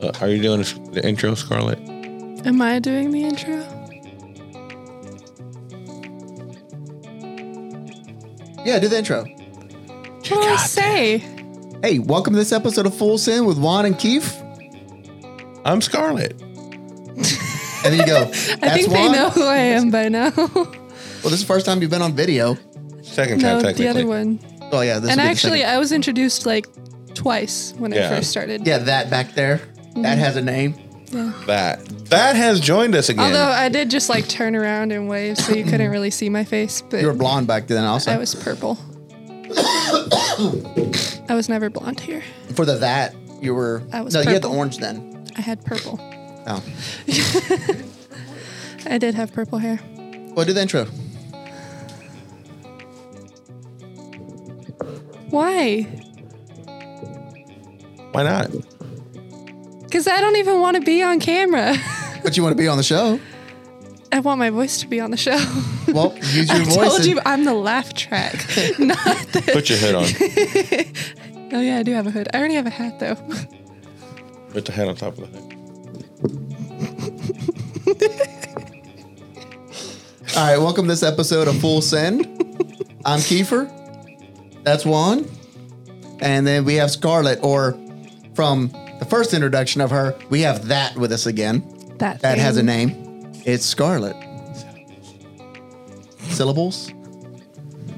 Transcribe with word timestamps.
Uh, 0.00 0.12
are 0.20 0.28
you 0.28 0.40
doing 0.40 0.60
the 0.92 1.00
intro, 1.04 1.34
Scarlett? 1.34 1.78
Am 2.46 2.62
I 2.62 2.78
doing 2.78 3.10
the 3.10 3.24
intro? 3.24 3.56
Yeah, 8.64 8.78
do 8.78 8.88
the 8.88 8.98
intro. 8.98 9.24
What 9.24 10.24
do 10.24 10.40
I 10.40 10.56
say? 10.56 11.18
Hey, 11.82 11.98
welcome 11.98 12.32
to 12.34 12.38
this 12.38 12.52
episode 12.52 12.86
of 12.86 12.94
Full 12.96 13.18
Send 13.18 13.46
with 13.46 13.58
Juan 13.58 13.86
and 13.86 13.96
Kief. 13.96 14.36
I'm 15.64 15.80
Scarlett. 15.80 16.40
And 16.40 17.94
then 17.94 17.98
you 17.98 18.06
go, 18.06 18.16
I 18.24 18.26
that's 18.26 18.74
think 18.74 18.88
they 18.88 18.94
Juan? 18.94 19.12
know 19.12 19.30
who 19.30 19.44
I 19.44 19.56
am 19.58 19.90
by 19.90 20.08
now. 20.08 20.32
Well, 21.20 21.30
this 21.32 21.40
is 21.40 21.46
the 21.48 21.52
first 21.52 21.66
time 21.66 21.82
you've 21.82 21.90
been 21.90 22.00
on 22.00 22.12
video. 22.14 22.56
Second 23.02 23.40
time, 23.40 23.56
no, 23.58 23.60
technically. 23.60 23.84
the 23.86 23.90
other 23.90 24.06
one. 24.06 24.38
Oh, 24.70 24.82
yeah. 24.82 25.00
This 25.00 25.10
And 25.10 25.18
will 25.18 25.24
be 25.24 25.26
the 25.26 25.30
actually, 25.30 25.64
I 25.64 25.76
was 25.78 25.90
introduced 25.90 26.46
like 26.46 26.64
twice 27.14 27.74
when 27.76 27.90
Yeah. 27.90 28.06
I 28.06 28.08
first 28.14 28.30
started. 28.30 28.64
yeah, 28.64 28.78
that 28.78 29.10
back 29.10 29.34
there, 29.34 29.60
that 30.02 30.18
has 30.18 30.36
a 30.36 30.42
name. 30.42 30.74
Yeah. 31.10 31.32
That 31.46 31.86
that 32.10 32.36
has 32.36 32.60
joined 32.60 32.94
us 32.94 33.08
again. 33.08 33.24
Although 33.24 33.48
I 33.50 33.68
did 33.70 33.90
just 33.90 34.08
like 34.10 34.28
turn 34.28 34.54
around 34.54 34.92
and 34.92 35.08
wave, 35.08 35.38
so 35.38 35.54
you 35.54 35.64
couldn't 35.64 35.90
really 35.90 36.10
see 36.10 36.28
my 36.28 36.44
face, 36.44 36.82
but 36.82 37.00
You 37.00 37.06
were 37.06 37.14
blonde 37.14 37.46
back 37.46 37.66
then 37.66 37.84
also. 37.84 38.12
I 38.12 38.18
was 38.18 38.34
purple. 38.34 38.78
I 41.30 41.34
was 41.34 41.48
never 41.48 41.70
blonde 41.70 42.00
here. 42.00 42.22
For 42.54 42.66
the 42.66 42.76
that, 42.76 43.14
you 43.40 43.54
were. 43.54 43.82
I 43.92 44.02
was 44.02 44.12
no, 44.14 44.20
you 44.20 44.28
had 44.28 44.42
the 44.42 44.48
purple. 44.48 44.58
orange 44.58 44.78
then. 44.78 45.24
I 45.36 45.40
had 45.40 45.64
purple. 45.64 45.98
Oh. 46.46 46.62
I 48.86 48.98
did 48.98 49.14
have 49.14 49.32
purple 49.32 49.58
hair. 49.58 49.80
Well, 50.34 50.44
do 50.44 50.52
the 50.52 50.60
intro. 50.62 50.84
Why? 55.30 55.82
Why 58.12 58.22
not? 58.22 58.50
Because 59.88 60.06
I 60.06 60.20
don't 60.20 60.36
even 60.36 60.60
want 60.60 60.76
to 60.76 60.82
be 60.82 61.02
on 61.02 61.18
camera. 61.20 61.74
But 62.22 62.36
you 62.36 62.42
want 62.42 62.52
to 62.56 62.60
be 62.60 62.66
on 62.66 62.76
the 62.76 62.82
show? 62.82 63.20
I 64.10 64.18
want 64.18 64.40
my 64.40 64.50
voice 64.50 64.80
to 64.80 64.88
be 64.88 64.98
on 65.00 65.12
the 65.12 65.16
show. 65.16 65.38
Well, 65.86 66.14
use 66.16 66.48
your 66.48 66.56
I 66.56 66.64
voice. 66.64 66.76
I 66.76 66.84
told 66.88 66.98
and- 67.00 67.06
you 67.06 67.20
I'm 67.24 67.44
the 67.44 67.54
laugh 67.54 67.94
track, 67.94 68.34
not 68.80 69.16
the. 69.32 69.42
Put 69.52 69.70
your 69.70 69.78
hood 69.78 69.94
on. 69.94 70.04
Oh 71.52 71.60
yeah, 71.60 71.78
I 71.78 71.82
do 71.84 71.92
have 71.92 72.08
a 72.08 72.10
hood. 72.10 72.28
I 72.34 72.38
already 72.38 72.54
have 72.54 72.66
a 72.66 72.70
hat 72.70 72.98
though. 72.98 73.14
Put 74.50 74.64
the 74.64 74.72
head 74.72 74.88
on 74.88 74.96
top 74.96 75.16
of 75.16 75.20
the 75.20 75.38
hood. 75.38 75.54
All 80.36 80.44
right, 80.44 80.58
welcome 80.58 80.86
to 80.86 80.88
this 80.92 81.04
episode 81.04 81.46
of 81.46 81.56
Full 81.60 81.80
Send. 81.82 82.26
I'm 83.04 83.20
Kiefer. 83.20 83.70
That's 84.64 84.84
Juan. 84.84 85.24
And 86.20 86.44
then 86.46 86.64
we 86.64 86.74
have 86.74 86.90
Scarlett, 86.90 87.38
or 87.42 87.78
from 88.34 88.70
the 88.98 89.06
first 89.08 89.34
introduction 89.34 89.80
of 89.80 89.90
her, 89.90 90.16
we 90.30 90.40
have 90.42 90.68
that 90.68 90.96
with 90.96 91.12
us 91.12 91.26
again. 91.26 91.62
That 91.98 92.20
That 92.20 92.38
has 92.38 92.56
a 92.56 92.62
name. 92.62 93.32
It's 93.44 93.64
Scarlet. 93.64 94.16
Syllables? 96.30 96.92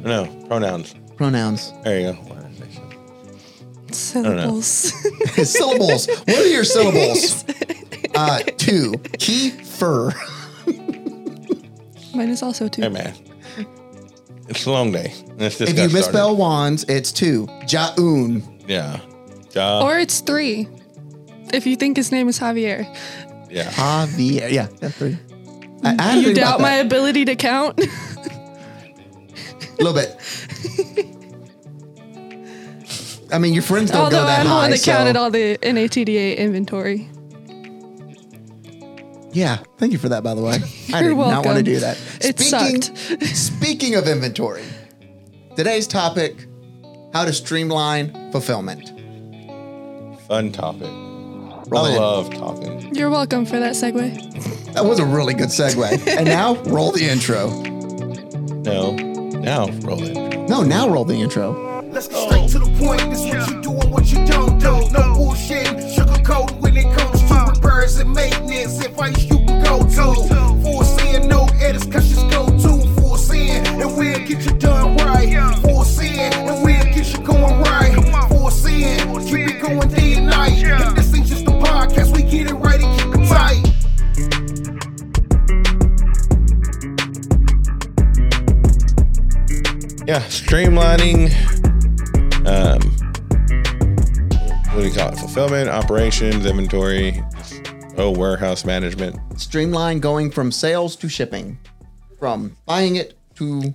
No 0.02 0.26
pronouns. 0.48 0.94
Pronouns. 1.16 1.72
There 1.84 2.00
you 2.00 2.12
go. 2.12 2.18
Why 2.20 2.36
did 2.36 2.46
I 2.46 2.52
say 2.52 2.70
so? 2.74 3.92
Syllables. 3.92 4.66
syllables. 5.50 6.06
What 6.08 6.38
are 6.38 6.46
your 6.46 6.64
syllables? 6.64 7.44
Uh, 8.12 8.40
two. 8.56 8.90
Kiefer. 9.18 10.12
Mine 12.12 12.28
is 12.28 12.42
also 12.42 12.66
two. 12.66 12.82
Hey 12.82 12.88
man, 12.88 13.14
it's 14.48 14.66
a 14.66 14.70
long 14.70 14.90
day. 14.90 15.14
Let's 15.38 15.58
just 15.58 15.70
If 15.70 15.76
got 15.76 15.82
you 15.84 15.88
started. 15.90 15.92
misspell 15.92 16.34
Juan's, 16.36 16.82
it's 16.84 17.12
two. 17.12 17.46
Jaun. 17.66 18.42
yeah, 18.66 18.98
Ja- 19.54 19.84
Or 19.84 19.96
it's 20.00 20.20
three. 20.20 20.66
If 21.52 21.66
you 21.66 21.76
think 21.76 21.96
his 21.96 22.10
name 22.12 22.28
is 22.28 22.38
Javier. 22.38 22.86
yeah. 23.50 23.64
Javier. 23.70 24.50
Yeah, 24.50 24.68
that's 24.78 24.96
three. 24.96 25.18
I, 25.82 25.96
I 25.98 26.16
You 26.18 26.34
doubt 26.34 26.60
my 26.60 26.76
that. 26.76 26.86
ability 26.86 27.24
to 27.26 27.36
count? 27.36 27.78
A 27.80 27.88
little 29.82 29.94
bit. 29.94 30.16
I 33.32 33.38
mean, 33.38 33.54
your 33.54 33.62
friends 33.62 33.90
don't 33.90 34.02
Although 34.04 34.22
go 34.22 34.26
that 34.26 34.40
I'm 34.40 34.46
the 34.46 34.52
one 34.52 34.70
that 34.70 34.78
so- 34.80 34.92
counted 34.92 35.16
all 35.16 35.30
the 35.30 35.56
NATDA 35.58 36.36
inventory. 36.36 37.08
Yeah, 39.32 39.58
thank 39.78 39.92
you 39.92 39.98
for 39.98 40.08
that, 40.08 40.24
by 40.24 40.34
the 40.34 40.42
way. 40.42 40.58
I 40.92 41.00
You're 41.02 41.10
did 41.10 41.16
not 41.18 41.46
want 41.46 41.56
to 41.58 41.62
do 41.62 41.78
that. 41.78 41.96
It 42.20 42.40
speaking, 42.40 42.82
speaking 43.34 43.94
of 43.94 44.08
inventory, 44.08 44.64
today's 45.54 45.86
topic: 45.86 46.46
how 47.12 47.24
to 47.24 47.32
streamline 47.32 48.32
fulfillment. 48.32 48.88
Fun 50.26 50.50
topic. 50.50 50.90
Roll 51.70 51.84
I 51.84 51.90
in. 51.90 51.96
love 51.96 52.34
talking. 52.34 52.94
You're 52.94 53.10
welcome 53.10 53.46
for 53.46 53.58
that 53.60 53.72
segue. 53.74 54.72
That 54.74 54.84
was 54.84 54.98
a 54.98 55.04
really 55.06 55.34
good 55.34 55.48
segue. 55.50 56.06
and 56.08 56.24
now, 56.26 56.56
roll 56.64 56.90
the 56.92 57.08
intro. 57.08 57.48
No, 58.62 58.92
now 58.94 59.70
roll 59.80 60.02
it. 60.02 60.48
No, 60.48 60.62
now 60.62 60.88
roll 60.88 61.04
the 61.04 61.14
intro. 61.14 61.82
Let's 61.92 62.08
get 62.08 62.28
straight 62.28 62.48
to 62.50 62.58
the 62.58 62.78
point. 62.78 63.00
This 63.10 63.24
operations, 95.90 96.46
inventory, 96.46 97.20
oh, 97.96 98.12
warehouse 98.12 98.64
management. 98.64 99.18
Streamline 99.40 99.98
going 99.98 100.30
from 100.30 100.52
sales 100.52 100.94
to 100.94 101.08
shipping, 101.08 101.58
from 102.16 102.56
buying 102.64 102.94
it 102.94 103.18
to 103.34 103.74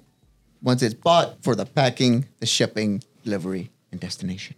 once 0.64 0.81
it's 0.81 0.94
bought 0.94 1.36
for 1.44 1.56
the 1.58 1.66
packing, 1.66 2.26
the 2.40 2.46
shipping, 2.46 3.03
delivery, 3.26 3.70
and 3.92 4.00
destination. 4.00 4.56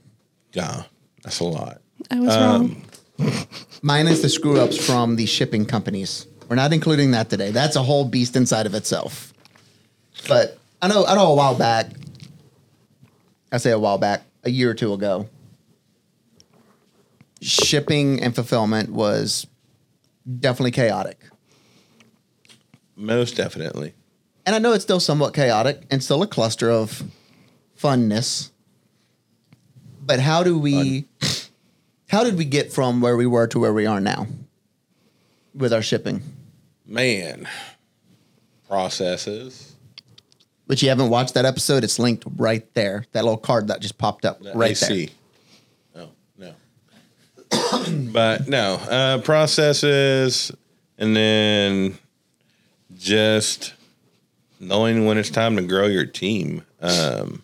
Yeah, 0.53 0.83
that's 1.23 1.39
a 1.39 1.45
lot. 1.45 1.81
I 2.11 2.19
was 2.19 2.35
Um, 2.35 2.83
wrong. 3.19 3.33
Minus 3.81 4.21
the 4.21 4.29
screw 4.29 4.59
ups 4.59 4.77
from 4.77 5.15
the 5.15 5.25
shipping 5.25 5.65
companies. 5.65 6.27
We're 6.47 6.57
not 6.57 6.73
including 6.73 7.09
that 7.11 7.31
today. 7.31 7.49
That's 7.49 7.75
a 7.75 7.81
whole 7.81 8.05
beast 8.05 8.35
inside 8.35 8.67
of 8.67 8.75
itself. 8.75 9.33
But 10.27 10.59
I 10.79 10.89
know 10.89 11.07
I 11.07 11.15
know 11.15 11.31
a 11.31 11.35
while 11.35 11.55
back, 11.57 11.87
I 13.51 13.57
say 13.57 13.71
a 13.71 13.79
while 13.79 13.97
back, 13.97 14.21
a 14.43 14.51
year 14.51 14.69
or 14.69 14.75
two 14.75 14.93
ago, 14.93 15.27
shipping 17.41 18.21
and 18.21 18.33
fulfillment 18.35 18.89
was 18.89 19.47
definitely 20.39 20.71
chaotic. 20.71 21.19
Most 22.95 23.35
definitely. 23.35 23.93
And 24.45 24.55
I 24.55 24.59
know 24.59 24.73
it's 24.73 24.83
still 24.83 24.99
somewhat 24.99 25.33
chaotic 25.33 25.83
and 25.91 26.03
still 26.03 26.23
a 26.23 26.27
cluster 26.27 26.71
of 26.71 27.03
funness. 27.77 28.51
But 30.05 30.19
how 30.19 30.41
do 30.41 30.57
we 30.57 31.05
how 32.09 32.23
did 32.23 32.37
we 32.37 32.45
get 32.45 32.71
from 32.71 33.01
where 33.01 33.17
we 33.17 33.25
were 33.25 33.47
to 33.47 33.59
where 33.59 33.73
we 33.73 33.85
are 33.85 33.99
now 33.99 34.27
with 35.53 35.73
our 35.73 35.81
shipping? 35.81 36.21
Man, 36.85 37.47
processes. 38.67 39.75
Which 40.65 40.83
you 40.83 40.89
haven't 40.89 41.09
watched 41.09 41.33
that 41.35 41.45
episode, 41.45 41.83
it's 41.83 41.99
linked 41.99 42.25
right 42.35 42.73
there. 42.73 43.05
That 43.11 43.23
little 43.23 43.37
card 43.37 43.67
that 43.67 43.81
just 43.81 43.97
popped 43.97 44.25
up 44.25 44.41
The 44.41 44.53
right 44.53 44.71
AC. 44.71 45.05
No. 45.07 45.11
but 48.11 48.47
no, 48.47 48.75
uh, 48.89 49.19
processes 49.19 50.51
and 50.97 51.15
then 51.15 51.97
just 52.95 53.73
knowing 54.59 55.05
when 55.05 55.17
it's 55.17 55.29
time 55.29 55.55
to 55.55 55.61
grow 55.61 55.87
your 55.87 56.05
team. 56.05 56.63
Um, 56.81 57.43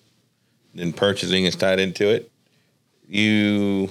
then 0.74 0.94
purchasing 0.94 1.46
is 1.46 1.56
tied 1.56 1.80
into 1.80 2.10
it. 2.10 2.32
You, 3.08 3.90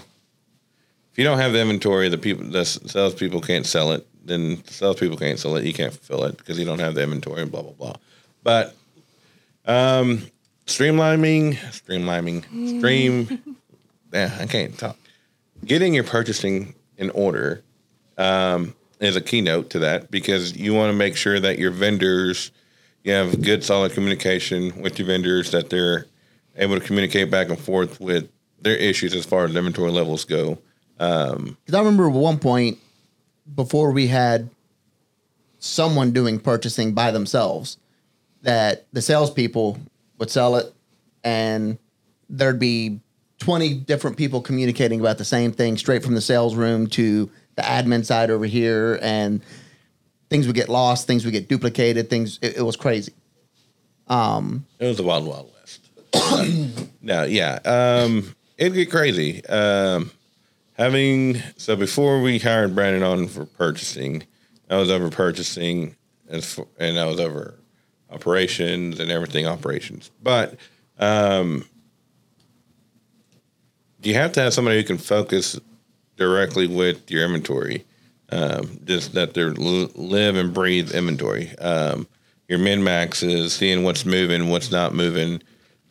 if 1.12 1.18
you 1.18 1.24
don't 1.24 1.38
have 1.38 1.52
the 1.52 1.60
inventory, 1.60 2.08
the 2.08 2.18
people, 2.18 2.44
the 2.44 2.64
salespeople 2.64 3.40
can't 3.40 3.66
sell 3.66 3.92
it. 3.92 4.06
Then 4.24 4.62
the 4.66 4.72
salespeople 4.72 5.16
can't 5.16 5.38
sell 5.38 5.56
it. 5.56 5.64
You 5.64 5.72
can't 5.72 5.92
fulfill 5.92 6.24
it 6.24 6.36
because 6.38 6.58
you 6.58 6.64
don't 6.64 6.80
have 6.80 6.94
the 6.94 7.02
inventory. 7.02 7.44
Blah 7.44 7.62
blah 7.62 7.72
blah. 7.72 7.94
But 8.42 8.74
um, 9.66 10.22
streamlining, 10.66 11.56
streamlining, 11.56 12.78
stream. 12.78 13.56
yeah, 14.12 14.36
I 14.40 14.46
can't 14.46 14.76
talk. 14.78 14.96
Getting 15.64 15.94
your 15.94 16.04
purchasing 16.04 16.74
in 16.96 17.10
order 17.10 17.62
um, 18.18 18.74
is 19.00 19.16
a 19.16 19.20
keynote 19.20 19.70
to 19.70 19.78
that 19.80 20.10
because 20.10 20.56
you 20.56 20.74
want 20.74 20.90
to 20.90 20.96
make 20.96 21.16
sure 21.16 21.38
that 21.38 21.58
your 21.58 21.70
vendors, 21.70 22.50
you 23.04 23.12
have 23.12 23.42
good, 23.42 23.64
solid 23.64 23.92
communication 23.92 24.80
with 24.82 24.98
your 24.98 25.06
vendors, 25.06 25.50
that 25.52 25.70
they're 25.70 26.06
able 26.56 26.78
to 26.78 26.84
communicate 26.84 27.30
back 27.30 27.48
and 27.48 27.58
forth 27.58 28.00
with 28.00 28.28
their 28.60 28.76
issues 28.76 29.14
as 29.14 29.24
far 29.24 29.44
as 29.44 29.54
inventory 29.54 29.90
levels 29.90 30.24
go, 30.24 30.58
Because 30.96 31.74
I 31.74 31.78
remember 31.78 32.06
at 32.08 32.12
one 32.12 32.38
point 32.38 32.78
before 33.54 33.90
we 33.90 34.06
had 34.06 34.50
someone 35.58 36.12
doing 36.12 36.38
purchasing 36.38 36.92
by 36.92 37.10
themselves, 37.10 37.78
that 38.42 38.86
the 38.92 39.02
salespeople 39.02 39.78
would 40.18 40.30
sell 40.30 40.56
it, 40.56 40.72
and 41.24 41.78
there'd 42.28 42.58
be 42.58 43.00
twenty 43.42 43.74
different 43.74 44.16
people 44.16 44.40
communicating 44.40 45.00
about 45.00 45.18
the 45.18 45.24
same 45.24 45.50
thing 45.50 45.76
straight 45.76 46.04
from 46.04 46.14
the 46.14 46.20
sales 46.20 46.54
room 46.54 46.86
to 46.86 47.28
the 47.56 47.62
admin 47.62 48.06
side 48.06 48.30
over 48.30 48.44
here, 48.44 49.00
and 49.02 49.42
things 50.30 50.46
would 50.46 50.54
get 50.54 50.68
lost, 50.68 51.08
things 51.08 51.24
would 51.24 51.32
get 51.32 51.48
duplicated, 51.48 52.08
things. 52.08 52.38
It, 52.40 52.58
it 52.58 52.62
was 52.62 52.76
crazy. 52.76 53.12
It 54.78 54.86
was 54.86 54.96
the 54.96 55.02
wild, 55.02 55.26
wild 55.26 55.50
west. 55.58 55.88
no, 57.02 57.24
yeah, 57.24 57.58
um, 57.64 58.32
it'd 58.58 58.74
get 58.74 58.90
crazy. 58.90 59.44
Um, 59.46 60.12
having 60.74 61.42
so 61.56 61.74
before 61.74 62.22
we 62.22 62.38
hired 62.38 62.76
Brandon 62.76 63.02
on 63.02 63.26
for 63.26 63.44
purchasing, 63.44 64.22
I 64.70 64.76
was 64.76 64.88
over 64.88 65.10
purchasing 65.10 65.96
as 66.28 66.54
for, 66.54 66.68
and 66.78 66.96
I 66.96 67.06
was 67.06 67.18
over 67.18 67.58
operations 68.08 69.00
and 69.00 69.10
everything 69.10 69.48
operations. 69.48 70.12
But 70.22 70.54
um, 71.00 71.64
you 74.02 74.14
have 74.14 74.32
to 74.32 74.40
have 74.40 74.54
somebody 74.54 74.78
who 74.78 74.84
can 74.84 74.98
focus 74.98 75.58
directly 76.16 76.66
with 76.66 77.10
your 77.10 77.24
inventory. 77.24 77.84
Um, 78.30 78.80
just 78.84 79.12
that 79.12 79.34
they're 79.34 79.52
live 79.52 80.36
and 80.36 80.54
breathe 80.54 80.92
inventory. 80.92 81.56
Um, 81.58 82.08
your 82.48 82.58
min 82.58 82.82
maxes, 82.82 83.52
seeing 83.52 83.82
what's 83.84 84.06
moving, 84.06 84.48
what's 84.48 84.70
not 84.70 84.94
moving, 84.94 85.42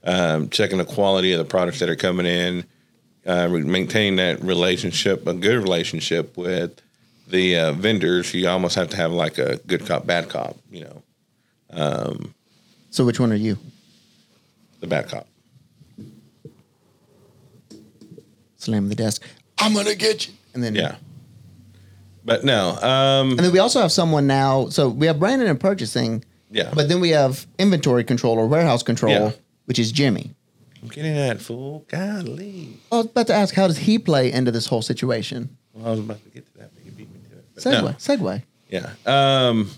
um, 0.04 0.50
checking 0.50 0.80
the 0.80 0.86
quality 0.86 1.34
of 1.34 1.38
the 1.38 1.46
products 1.46 1.80
that 1.80 1.90
are 1.90 1.96
coming 1.96 2.25
in, 2.25 2.66
uh, 3.28 3.48
maintaining 3.48 4.16
that 4.16 4.42
relationship, 4.42 5.28
a 5.28 5.36
good 5.36 5.62
relationship 5.62 6.36
with 6.36 6.81
the 7.28 7.57
uh, 7.57 7.72
vendors. 7.74 8.34
You 8.34 8.48
almost 8.48 8.74
have 8.75 8.90
to 8.90 8.98
have 8.98 9.12
like 9.12 9.38
a 9.38 9.57
good 9.68 9.86
cop, 9.86 10.07
bad 10.07 10.28
cop. 10.30 10.57
You 10.72 10.86
know, 10.86 12.18
So 12.90 13.06
which 13.06 13.19
one 13.19 13.31
are 13.31 13.36
you? 13.36 13.57
the 14.80 14.88
bad 14.88 15.07
cop. 15.10 15.28
Slam 18.62 18.90
the 18.90 18.96
desk. 18.96 19.24
I'm 19.60 19.74
gonna 19.74 19.96
get 19.96 20.28
you. 20.28 20.34
And 20.54 20.63
then 20.63 20.75
Yeah. 20.75 20.96
But 22.24 22.44
no, 22.46 22.78
um, 22.81 23.31
And 23.31 23.40
then 23.40 23.52
we 23.52 23.58
also 23.60 23.81
have 23.81 23.92
someone 23.92 24.28
now. 24.28 24.69
So 24.69 24.90
we 24.90 25.08
have 25.08 25.19
Brandon 25.19 25.48
in 25.48 25.58
purchasing. 25.58 26.24
Yeah. 26.52 26.72
But 26.74 26.88
then 26.90 27.00
we 27.00 27.10
have 27.10 27.48
inventory 27.58 28.04
control 28.04 28.38
or 28.38 28.46
warehouse 28.48 28.84
control, 28.84 29.12
Yeah. 29.12 29.31
which 29.66 29.80
is 29.80 29.92
Jimmy. 29.92 30.31
I'm 30.84 30.90
getting 30.90 31.16
that 31.16 31.42
fool. 31.42 31.86
Golly. 31.88 32.78
I 32.92 32.98
was 32.98 33.06
about 33.08 33.28
to 33.28 33.34
ask, 33.34 33.56
how 33.56 33.68
does 33.68 33.78
he 33.80 33.98
play 33.98 34.31
into 34.31 34.52
this 34.52 34.68
whole 34.68 34.81
situation? 34.81 35.56
Well, 35.74 35.88
I 35.88 35.92
was 35.92 36.00
about 36.00 36.24
to 36.24 36.30
get 36.30 36.46
to 36.54 36.60
that, 36.60 36.72
but 36.75 36.86
you 36.86 36.92
beat 36.92 37.10
me 37.12 37.19
to 37.30 37.38
it. 37.38 37.56
Segway. 37.56 37.96
Segue. 37.98 38.19
no. 38.22 38.28
Segue. 38.28 38.44
Yeah. 39.06 39.48
Um, 39.48 39.72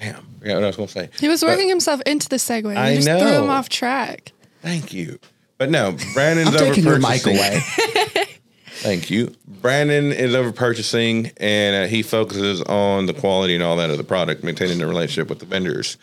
damn. 0.00 0.16
I 0.16 0.38
forgot 0.40 0.54
what 0.56 0.64
I 0.64 0.66
was 0.66 0.76
going 0.76 0.88
to 0.88 0.92
say. 0.92 1.08
He 1.18 1.28
was 1.28 1.40
But- 1.40 1.50
working 1.50 1.68
himself 1.68 2.00
into 2.06 2.28
the 2.28 2.36
segue. 2.36 2.64
You 2.72 2.78
I 2.78 2.94
just 2.96 3.08
threw 3.08 3.16
him 3.42 3.50
off 3.50 3.68
track. 3.68 4.32
Thank 4.62 4.92
you. 4.92 5.18
But 5.62 5.70
no, 5.70 5.96
Brandon's 6.12 6.48
I'm 6.48 6.54
over 6.56 6.74
taking 6.74 6.82
your 6.82 6.98
mic 6.98 7.22
purchasing. 7.22 7.36
away. 7.36 7.60
Thank 8.66 9.12
you. 9.12 9.32
Brandon 9.46 10.10
is 10.10 10.34
over 10.34 10.50
purchasing, 10.50 11.30
and 11.36 11.84
uh, 11.84 11.86
he 11.86 12.02
focuses 12.02 12.60
on 12.62 13.06
the 13.06 13.14
quality 13.14 13.54
and 13.54 13.62
all 13.62 13.76
that 13.76 13.88
of 13.88 13.96
the 13.96 14.02
product, 14.02 14.42
maintaining 14.42 14.78
the 14.78 14.88
relationship 14.88 15.28
with 15.28 15.38
the 15.38 15.46
vendors. 15.46 15.98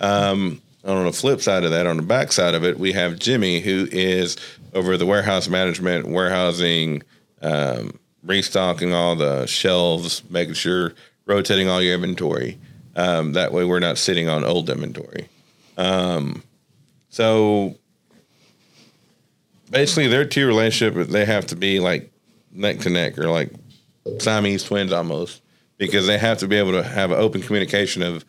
Um, 0.00 0.60
on 0.84 1.04
the 1.04 1.12
flip 1.12 1.40
side 1.42 1.62
of 1.62 1.70
that, 1.70 1.86
on 1.86 1.96
the 1.96 2.02
back 2.02 2.32
side 2.32 2.56
of 2.56 2.64
it, 2.64 2.76
we 2.76 2.90
have 2.90 3.20
Jimmy, 3.20 3.60
who 3.60 3.86
is 3.92 4.36
over 4.72 4.96
the 4.96 5.06
warehouse 5.06 5.48
management, 5.48 6.08
warehousing, 6.08 7.04
um, 7.40 7.96
restocking 8.24 8.92
all 8.92 9.14
the 9.14 9.46
shelves, 9.46 10.28
making 10.28 10.54
sure 10.54 10.92
rotating 11.24 11.68
all 11.68 11.80
your 11.80 11.94
inventory. 11.94 12.58
Um, 12.96 13.34
that 13.34 13.52
way, 13.52 13.64
we're 13.64 13.78
not 13.78 13.96
sitting 13.96 14.28
on 14.28 14.42
old 14.42 14.68
inventory. 14.68 15.28
Um, 15.78 16.42
so 17.10 17.76
basically, 19.70 20.08
their 20.08 20.24
two 20.24 20.46
relationship 20.46 21.08
they 21.08 21.24
have 21.24 21.46
to 21.46 21.56
be 21.56 21.80
like 21.80 22.10
neck 22.52 22.80
to 22.80 22.90
neck 22.90 23.18
or 23.18 23.28
like 23.28 23.50
Siamese 24.18 24.64
twins 24.64 24.92
almost 24.92 25.42
because 25.78 26.06
they 26.06 26.18
have 26.18 26.38
to 26.38 26.48
be 26.48 26.56
able 26.56 26.72
to 26.72 26.82
have 26.82 27.10
an 27.10 27.18
open 27.18 27.42
communication 27.42 28.02
of, 28.02 28.24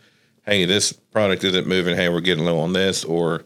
hey, 0.46 0.66
this 0.66 0.94
product 0.94 1.44
isn't 1.44 1.68
moving. 1.68 1.96
Hey, 1.96 2.10
we're 2.10 2.22
getting 2.22 2.46
low 2.46 2.60
on 2.60 2.74
this, 2.74 3.04
or 3.04 3.44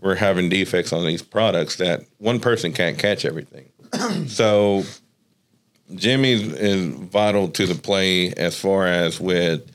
we're 0.00 0.14
having 0.14 0.48
defects 0.48 0.92
on 0.92 1.06
these 1.06 1.22
products 1.22 1.76
that 1.76 2.02
one 2.18 2.40
person 2.40 2.72
can't 2.72 2.98
catch 2.98 3.24
everything. 3.24 3.70
so 4.26 4.82
Jimmy 5.94 6.32
is 6.32 6.94
vital 6.94 7.48
to 7.48 7.66
the 7.66 7.74
play 7.74 8.32
as 8.34 8.58
far 8.58 8.86
as 8.86 9.20
with 9.20 9.70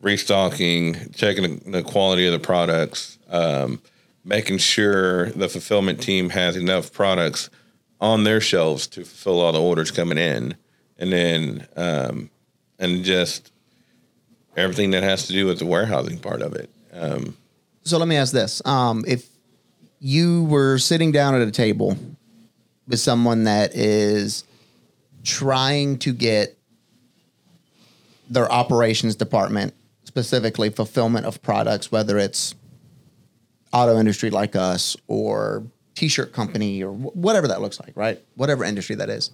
restocking, 0.00 1.12
checking 1.12 1.58
the, 1.70 1.82
quality 1.82 2.26
of 2.26 2.32
the 2.32 2.38
products, 2.38 3.18
um, 3.30 3.80
making 4.24 4.58
sure 4.58 5.30
the 5.30 5.48
fulfillment 5.48 6.00
team 6.00 6.30
has 6.30 6.56
enough 6.56 6.92
products 6.92 7.50
on 8.00 8.24
their 8.24 8.40
shelves 8.40 8.86
to 8.88 9.04
fulfill 9.04 9.40
all 9.40 9.52
the 9.52 9.60
orders 9.60 9.90
coming 9.90 10.18
in, 10.18 10.56
and 10.98 11.12
then 11.12 11.66
um, 11.76 12.30
and 12.78 13.04
just 13.04 13.52
everything 14.56 14.90
that 14.90 15.02
has 15.02 15.26
to 15.26 15.32
do 15.32 15.46
with 15.46 15.58
the 15.58 15.66
warehousing 15.66 16.18
part 16.18 16.42
of 16.42 16.54
it. 16.54 16.70
Um, 16.92 17.36
so 17.84 17.98
let 17.98 18.08
me 18.08 18.16
ask 18.16 18.32
this: 18.32 18.60
um, 18.64 19.04
If 19.06 19.28
you 20.00 20.44
were 20.44 20.78
sitting 20.78 21.12
down 21.12 21.34
at 21.34 21.46
a 21.46 21.50
table 21.50 21.96
with 22.88 23.00
someone 23.00 23.44
that 23.44 23.74
is 23.74 24.44
trying 25.22 25.98
to 26.00 26.12
get 26.12 26.58
their 28.28 28.50
operations 28.50 29.14
department, 29.14 29.74
specifically 30.04 30.70
fulfillment 30.70 31.26
of 31.26 31.40
products, 31.42 31.92
whether 31.92 32.18
it's 32.18 32.54
auto 33.72 33.98
industry 33.98 34.30
like 34.30 34.54
us 34.56 34.96
or 35.06 35.64
t-shirt 35.94 36.32
company 36.32 36.82
or 36.82 36.92
wh- 36.92 37.16
whatever 37.16 37.48
that 37.48 37.60
looks 37.60 37.80
like, 37.80 37.96
right? 37.96 38.22
Whatever 38.34 38.64
industry 38.64 38.96
that 38.96 39.08
is. 39.08 39.30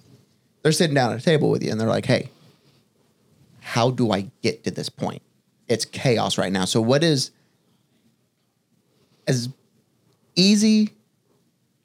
They're 0.61 0.71
sitting 0.71 0.95
down 0.95 1.13
at 1.13 1.19
a 1.19 1.23
table 1.23 1.49
with 1.49 1.63
you 1.63 1.71
and 1.71 1.79
they're 1.79 1.87
like, 1.87 2.05
"Hey, 2.05 2.29
how 3.59 3.91
do 3.91 4.11
I 4.11 4.29
get 4.41 4.63
to 4.63 4.71
this 4.71 4.89
point? 4.89 5.21
It's 5.67 5.85
chaos 5.85 6.37
right 6.37 6.51
now. 6.51 6.65
So 6.65 6.81
what 6.81 7.03
is 7.03 7.31
as 9.27 9.49
easy 10.35 10.89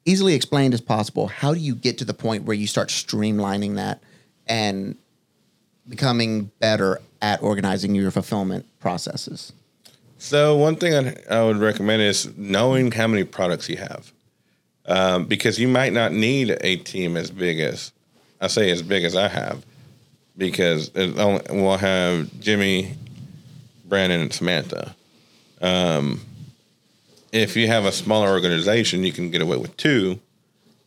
easily 0.05 0.35
explained 0.35 0.73
as 0.73 0.81
possible, 0.81 1.27
how 1.27 1.53
do 1.53 1.59
you 1.59 1.75
get 1.75 1.97
to 1.97 2.05
the 2.05 2.13
point 2.13 2.43
where 2.43 2.55
you 2.55 2.67
start 2.67 2.89
streamlining 2.89 3.75
that 3.75 4.01
and 4.45 4.95
becoming 5.87 6.51
better 6.59 6.99
at 7.21 7.41
organizing 7.41 7.95
your 7.95 8.11
fulfillment 8.11 8.65
processes? 8.79 9.51
So 10.17 10.55
one 10.57 10.75
thing 10.75 10.93
I, 11.29 11.39
I 11.39 11.43
would 11.43 11.57
recommend 11.57 12.01
is 12.01 12.35
knowing 12.37 12.91
how 12.91 13.07
many 13.07 13.23
products 13.23 13.69
you 13.69 13.77
have, 13.77 14.11
um, 14.85 15.25
because 15.25 15.59
you 15.59 15.67
might 15.67 15.93
not 15.93 16.11
need 16.11 16.57
a 16.61 16.77
team 16.77 17.17
as 17.17 17.31
big 17.31 17.59
as 17.59 17.91
I 18.41 18.47
say 18.47 18.71
as 18.71 18.81
big 18.81 19.03
as 19.03 19.15
I 19.15 19.27
have, 19.27 19.65
because 20.37 20.89
only, 20.95 21.41
we'll 21.49 21.77
have 21.77 22.29
Jimmy, 22.39 22.95
Brandon, 23.85 24.21
and 24.21 24.33
Samantha. 24.33 24.95
Um, 25.61 26.21
if 27.31 27.55
you 27.55 27.67
have 27.67 27.85
a 27.85 27.91
smaller 27.91 28.29
organization, 28.29 29.03
you 29.03 29.11
can 29.11 29.31
get 29.31 29.41
away 29.41 29.57
with 29.57 29.75
two. 29.77 30.19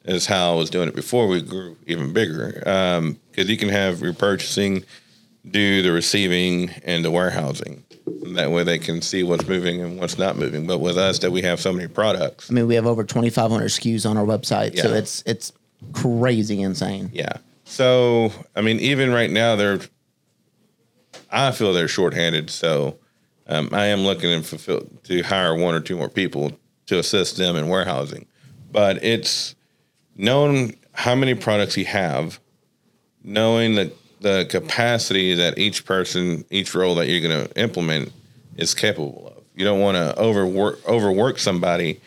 Is 0.04 0.24
how 0.24 0.52
I 0.52 0.56
was 0.56 0.70
doing 0.70 0.88
it 0.88 0.94
before 0.94 1.26
we 1.26 1.42
grew 1.42 1.76
even 1.86 2.14
bigger, 2.14 2.52
because 3.30 3.50
you 3.50 3.58
can 3.58 3.68
have 3.68 4.00
your 4.00 4.14
purchasing 4.14 4.84
do 5.50 5.82
the 5.82 5.92
receiving 5.92 6.70
and 6.84 7.04
the 7.04 7.10
warehousing. 7.10 7.84
That 8.34 8.50
way 8.50 8.62
they 8.62 8.78
can 8.78 9.02
see 9.02 9.22
what's 9.22 9.46
moving 9.46 9.80
and 9.80 9.98
what's 9.98 10.18
not 10.18 10.36
moving. 10.36 10.66
But 10.66 10.78
with 10.78 10.98
us, 10.98 11.18
that 11.20 11.30
we 11.30 11.42
have 11.42 11.60
so 11.60 11.72
many 11.72 11.88
products. 11.88 12.50
I 12.50 12.54
mean, 12.54 12.66
we 12.66 12.74
have 12.74 12.86
over 12.86 13.04
2,500 13.04 13.64
SKUs 13.64 14.08
on 14.08 14.16
our 14.16 14.24
website, 14.24 14.78
so 14.78 14.92
it's 14.92 15.22
it's 15.26 15.52
crazy 15.92 16.62
insane. 16.62 17.10
Yeah. 17.12 17.38
So, 17.64 18.32
I 18.56 18.62
mean, 18.62 18.80
even 18.80 19.12
right 19.12 19.30
now, 19.30 19.54
they're, 19.54 19.80
I 21.30 21.50
feel 21.50 21.74
they're 21.74 21.86
shorthanded. 21.86 22.48
So, 22.48 22.98
um, 23.46 23.68
I 23.72 23.86
am 23.86 24.00
looking 24.00 24.40
to 24.40 24.46
fulfill, 24.46 24.88
to 25.04 25.22
hire 25.22 25.54
one 25.54 25.74
or 25.74 25.80
two 25.80 25.96
more 25.96 26.08
people 26.08 26.52
to 26.86 26.98
assist 26.98 27.36
them 27.36 27.56
in 27.56 27.68
warehousing. 27.68 28.26
But 28.72 29.04
it's 29.04 29.54
knowing 30.16 30.76
how 30.92 31.14
many 31.14 31.34
products 31.34 31.76
you 31.76 31.84
have, 31.84 32.40
knowing 33.22 33.74
the, 33.74 33.92
the 34.20 34.46
capacity 34.48 35.34
that 35.34 35.58
each 35.58 35.84
person, 35.84 36.44
each 36.50 36.74
role 36.74 36.94
that 36.96 37.08
you're 37.08 37.26
going 37.26 37.46
to 37.46 37.60
implement 37.60 38.12
is 38.56 38.74
capable 38.74 39.34
of. 39.36 39.44
You 39.54 39.64
don't 39.64 39.80
want 39.80 39.96
to 39.96 40.18
overwork, 40.20 40.86
overwork 40.88 41.38
somebody 41.38 42.00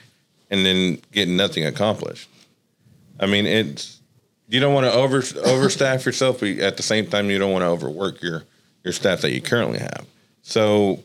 and 0.49 0.65
then 0.65 1.01
get 1.11 1.27
nothing 1.27 1.65
accomplished. 1.65 2.29
I 3.19 3.25
mean, 3.25 3.45
it's 3.45 3.99
you 4.47 4.59
don't 4.59 4.73
want 4.73 4.85
to 4.85 4.93
over 4.93 5.21
overstaff 5.21 6.05
yourself, 6.05 6.41
but 6.41 6.49
at 6.59 6.77
the 6.77 6.83
same 6.83 7.07
time, 7.07 7.29
you 7.29 7.39
don't 7.39 7.51
want 7.51 7.63
to 7.63 7.67
overwork 7.67 8.21
your 8.21 8.43
your 8.83 8.93
staff 8.93 9.21
that 9.21 9.31
you 9.31 9.41
currently 9.41 9.79
have. 9.79 10.05
So, 10.43 11.01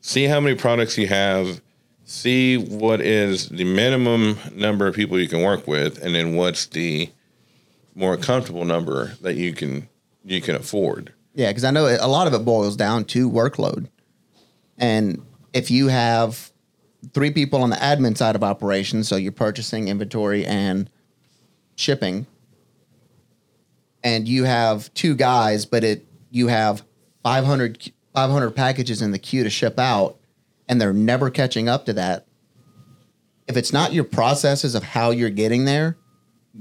see 0.00 0.24
how 0.24 0.40
many 0.40 0.56
products 0.56 0.96
you 0.96 1.08
have, 1.08 1.60
see 2.04 2.56
what 2.56 3.00
is 3.00 3.48
the 3.48 3.64
minimum 3.64 4.38
number 4.54 4.86
of 4.86 4.94
people 4.94 5.18
you 5.18 5.28
can 5.28 5.42
work 5.42 5.66
with, 5.66 6.02
and 6.02 6.14
then 6.14 6.34
what's 6.34 6.66
the 6.66 7.10
more 7.94 8.16
comfortable 8.16 8.64
number 8.64 9.16
that 9.20 9.34
you 9.34 9.52
can 9.52 9.88
you 10.30 10.40
can 10.40 10.54
afford. 10.54 11.12
Yeah, 11.34 11.50
because 11.50 11.64
I 11.64 11.70
know 11.70 11.86
a 11.86 12.08
lot 12.08 12.26
of 12.26 12.34
it 12.34 12.44
boils 12.44 12.76
down 12.76 13.04
to 13.06 13.30
workload. 13.30 13.88
And 14.76 15.24
if 15.52 15.70
you 15.70 15.88
have 15.88 16.50
three 17.12 17.30
people 17.30 17.62
on 17.62 17.70
the 17.70 17.76
admin 17.76 18.16
side 18.16 18.34
of 18.34 18.42
operations, 18.42 19.08
so 19.08 19.16
you're 19.16 19.32
purchasing, 19.32 19.88
inventory, 19.88 20.44
and 20.44 20.90
shipping, 21.76 22.26
and 24.02 24.26
you 24.28 24.44
have 24.44 24.92
two 24.94 25.14
guys, 25.14 25.64
but 25.64 25.84
it 25.84 26.06
you 26.30 26.48
have 26.48 26.82
500, 27.22 27.92
500 28.14 28.50
packages 28.50 29.02
in 29.02 29.12
the 29.12 29.18
queue 29.18 29.44
to 29.44 29.50
ship 29.50 29.78
out, 29.78 30.18
and 30.68 30.80
they're 30.80 30.92
never 30.92 31.30
catching 31.30 31.68
up 31.68 31.86
to 31.86 31.92
that. 31.94 32.26
If 33.46 33.56
it's 33.56 33.72
not 33.72 33.92
your 33.92 34.04
processes 34.04 34.74
of 34.74 34.82
how 34.82 35.10
you're 35.10 35.30
getting 35.30 35.64
there, 35.64 35.96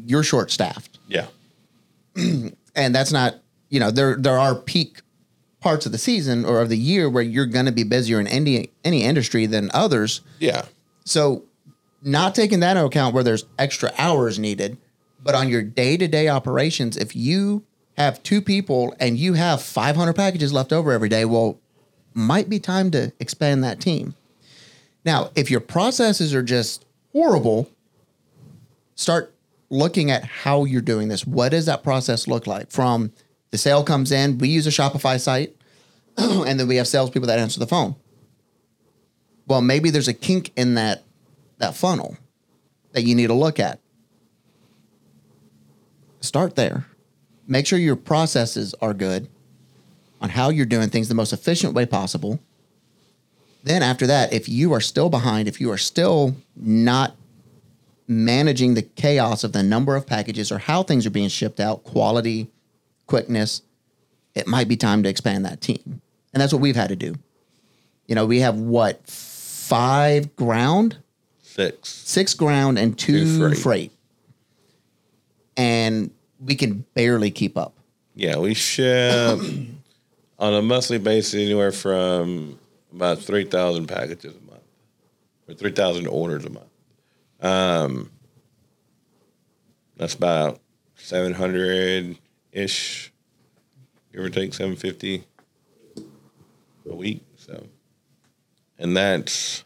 you're 0.05 0.23
short 0.23 0.51
staffed 0.51 0.99
Yeah. 1.07 1.27
and 2.15 2.55
that's 2.75 3.11
not 3.11 3.35
you 3.69 3.79
know 3.79 3.91
there 3.91 4.15
there 4.15 4.37
are 4.37 4.55
peak 4.55 5.01
parts 5.59 5.85
of 5.85 5.91
the 5.91 5.97
season 5.97 6.45
or 6.45 6.61
of 6.61 6.69
the 6.69 6.77
year 6.77 7.09
where 7.09 7.23
you're 7.23 7.45
going 7.45 7.65
to 7.65 7.71
be 7.71 7.83
busier 7.83 8.19
in 8.19 8.27
any 8.27 8.69
any 8.83 9.03
industry 9.03 9.45
than 9.45 9.69
others 9.73 10.21
Yeah. 10.39 10.65
so 11.03 11.43
not 12.01 12.35
taking 12.35 12.59
that 12.61 12.77
into 12.77 12.85
account 12.85 13.13
where 13.15 13.23
there's 13.23 13.45
extra 13.57 13.91
hours 13.97 14.37
needed 14.39 14.77
but 15.23 15.33
on 15.35 15.49
your 15.49 15.61
day-to-day 15.63 16.27
operations 16.29 16.95
if 16.95 17.15
you 17.15 17.63
have 17.97 18.21
two 18.23 18.41
people 18.41 18.95
and 18.99 19.17
you 19.17 19.33
have 19.33 19.61
500 19.61 20.13
packages 20.13 20.53
left 20.53 20.71
over 20.71 20.91
every 20.91 21.09
day 21.09 21.25
well 21.25 21.59
might 22.13 22.49
be 22.49 22.59
time 22.59 22.91
to 22.91 23.11
expand 23.19 23.63
that 23.63 23.79
team 23.81 24.13
now 25.03 25.31
if 25.35 25.49
your 25.51 25.59
processes 25.59 26.33
are 26.33 26.43
just 26.43 26.85
horrible 27.13 27.69
start 28.95 29.33
looking 29.69 30.09
at 30.11 30.23
how 30.23 30.63
you're 30.63 30.81
doing 30.81 31.09
this. 31.09 31.25
What 31.27 31.49
does 31.49 31.65
that 31.65 31.83
process 31.83 32.25
look 32.27 32.47
like? 32.47 32.71
From 32.71 33.11
the 33.51 33.57
sale 33.57 33.83
comes 33.83 34.11
in, 34.11 34.37
we 34.37 34.49
use 34.49 34.67
a 34.67 34.71
Shopify 34.71 35.19
site, 35.19 35.55
and 36.17 36.59
then 36.59 36.67
we 36.67 36.75
have 36.77 36.87
salespeople 36.87 37.27
that 37.27 37.39
answer 37.39 37.59
the 37.59 37.67
phone. 37.67 37.95
Well, 39.47 39.61
maybe 39.61 39.89
there's 39.89 40.07
a 40.09 40.13
kink 40.13 40.51
in 40.55 40.75
that 40.75 41.03
that 41.59 41.75
funnel 41.75 42.17
that 42.91 43.03
you 43.03 43.15
need 43.15 43.27
to 43.27 43.33
look 43.33 43.59
at. 43.59 43.79
Start 46.19 46.55
there. 46.55 46.85
Make 47.47 47.65
sure 47.65 47.79
your 47.79 47.95
processes 47.95 48.75
are 48.81 48.93
good 48.93 49.29
on 50.19 50.29
how 50.29 50.49
you're 50.49 50.65
doing 50.65 50.89
things 50.89 51.07
the 51.07 51.15
most 51.15 51.33
efficient 51.33 51.73
way 51.73 51.85
possible. 51.85 52.39
Then 53.63 53.81
after 53.81 54.07
that, 54.07 54.33
if 54.33 54.49
you 54.49 54.73
are 54.73 54.81
still 54.81 55.09
behind, 55.09 55.47
if 55.47 55.61
you 55.61 55.71
are 55.71 55.77
still 55.77 56.35
not 56.55 57.15
managing 58.07 58.73
the 58.73 58.81
chaos 58.81 59.43
of 59.43 59.51
the 59.51 59.63
number 59.63 59.95
of 59.95 60.07
packages 60.07 60.51
or 60.51 60.57
how 60.57 60.83
things 60.83 61.05
are 61.05 61.11
being 61.11 61.29
shipped 61.29 61.59
out, 61.59 61.83
quality, 61.83 62.49
quickness, 63.07 63.61
it 64.35 64.47
might 64.47 64.67
be 64.67 64.77
time 64.77 65.01
to 65.03 65.09
expand 65.09 65.45
that 65.45 65.61
team. 65.61 66.01
And 66.33 66.41
that's 66.41 66.53
what 66.53 66.61
we've 66.61 66.75
had 66.75 66.89
to 66.89 66.95
do. 66.95 67.15
You 68.05 68.15
know, 68.15 68.25
we 68.25 68.41
have 68.41 68.55
what, 68.55 69.05
five 69.07 70.35
ground, 70.35 70.97
Six. 71.41 71.89
six 71.89 72.33
ground, 72.35 72.77
and 72.77 72.97
two, 72.97 73.23
Two 73.25 73.39
freight. 73.49 73.57
freight. 73.57 73.91
And 75.57 76.11
we 76.39 76.55
can 76.55 76.85
barely 76.93 77.31
keep 77.31 77.57
up. 77.57 77.73
Yeah, 78.15 78.37
we 78.37 78.53
ship 78.53 79.39
on 80.39 80.53
a 80.53 80.61
monthly 80.61 80.99
basis 80.99 81.33
anywhere 81.33 81.71
from 81.71 82.59
about 82.93 83.19
three 83.19 83.45
thousand 83.45 83.87
packages 83.87 84.35
a 84.35 84.49
month, 84.51 84.61
or 85.47 85.55
three 85.55 85.71
thousand 85.71 86.07
orders 86.07 86.45
a 86.45 86.49
month. 86.49 86.65
Um, 87.41 88.11
that's 89.97 90.13
about 90.13 90.59
seven 90.95 91.33
hundred 91.33 92.17
ish, 92.57 93.11
give 94.11 94.21
or 94.23 94.29
take 94.29 94.53
seven 94.53 94.75
fifty 94.75 95.23
a 96.89 96.95
week. 96.95 97.23
So, 97.37 97.65
and 98.79 98.95
that's 98.97 99.63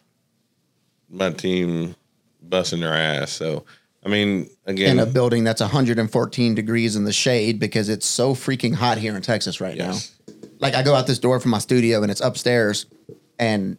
my 1.10 1.32
team 1.32 1.96
busting 2.42 2.80
their 2.82 2.94
ass. 2.94 3.32
So, 3.32 3.66
I 4.06 4.10
mean, 4.10 4.50
again, 4.66 4.98
In 4.98 5.00
a 5.00 5.06
building 5.06 5.44
that's 5.44 5.62
114 5.62 6.56
degrees 6.56 6.96
in 6.96 7.04
the 7.06 7.14
shade 7.14 7.60
because 7.60 7.90
it's 7.90 8.06
so 8.06 8.34
freaking 8.34 8.74
hot 8.74 8.98
here 8.98 9.16
in 9.16 9.22
Texas 9.22 9.62
right 9.62 9.76
Yes. 9.76 10.12
now. 10.28 10.34
Like 10.60 10.74
I 10.76 10.84
go 10.84 10.94
out 10.96 11.08
this 11.08 11.20
door 11.20 11.40
from 11.40 11.52
my 11.52 11.60
studio 11.60 12.02
and 12.02 12.12
it's 12.12 12.22
upstairs 12.22 12.86
and 13.40 13.78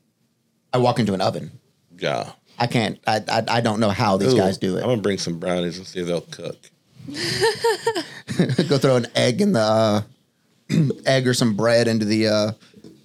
I 0.73 0.78
walk 0.78 0.99
into 0.99 1.14
an 1.14 1.21
oven. 1.21 1.52
yeah. 1.99 2.33
I 2.59 2.66
can't. 2.66 2.99
I 3.07 3.23
I, 3.28 3.45
I 3.49 3.61
don't 3.61 3.81
know 3.81 3.88
how 3.88 4.16
these 4.19 4.35
Ooh, 4.35 4.37
guys 4.37 4.59
do 4.59 4.76
it. 4.76 4.83
I'm 4.83 4.88
gonna 4.90 5.02
bring 5.02 5.19
some 5.19 5.38
brownies 5.40 5.78
and 5.78 5.87
see 5.87 6.00
if 6.00 6.07
they'll 6.07 6.21
cook. 6.21 6.57
Go 8.69 8.79
throw 8.79 8.97
an 8.97 9.07
egg 9.15 9.41
in 9.41 9.53
the 9.53 9.61
uh, 9.61 10.03
egg 11.07 11.27
or 11.27 11.35
some 11.35 11.57
bread 11.57 11.89
into 11.89 12.05
the, 12.05 12.29
uh, 12.29 12.53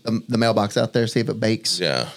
the 0.03 0.23
the 0.27 0.37
mailbox 0.37 0.77
out 0.77 0.93
there, 0.93 1.07
see 1.07 1.19
if 1.19 1.29
it 1.29 1.39
bakes. 1.39 1.79
Yeah, 1.79 2.09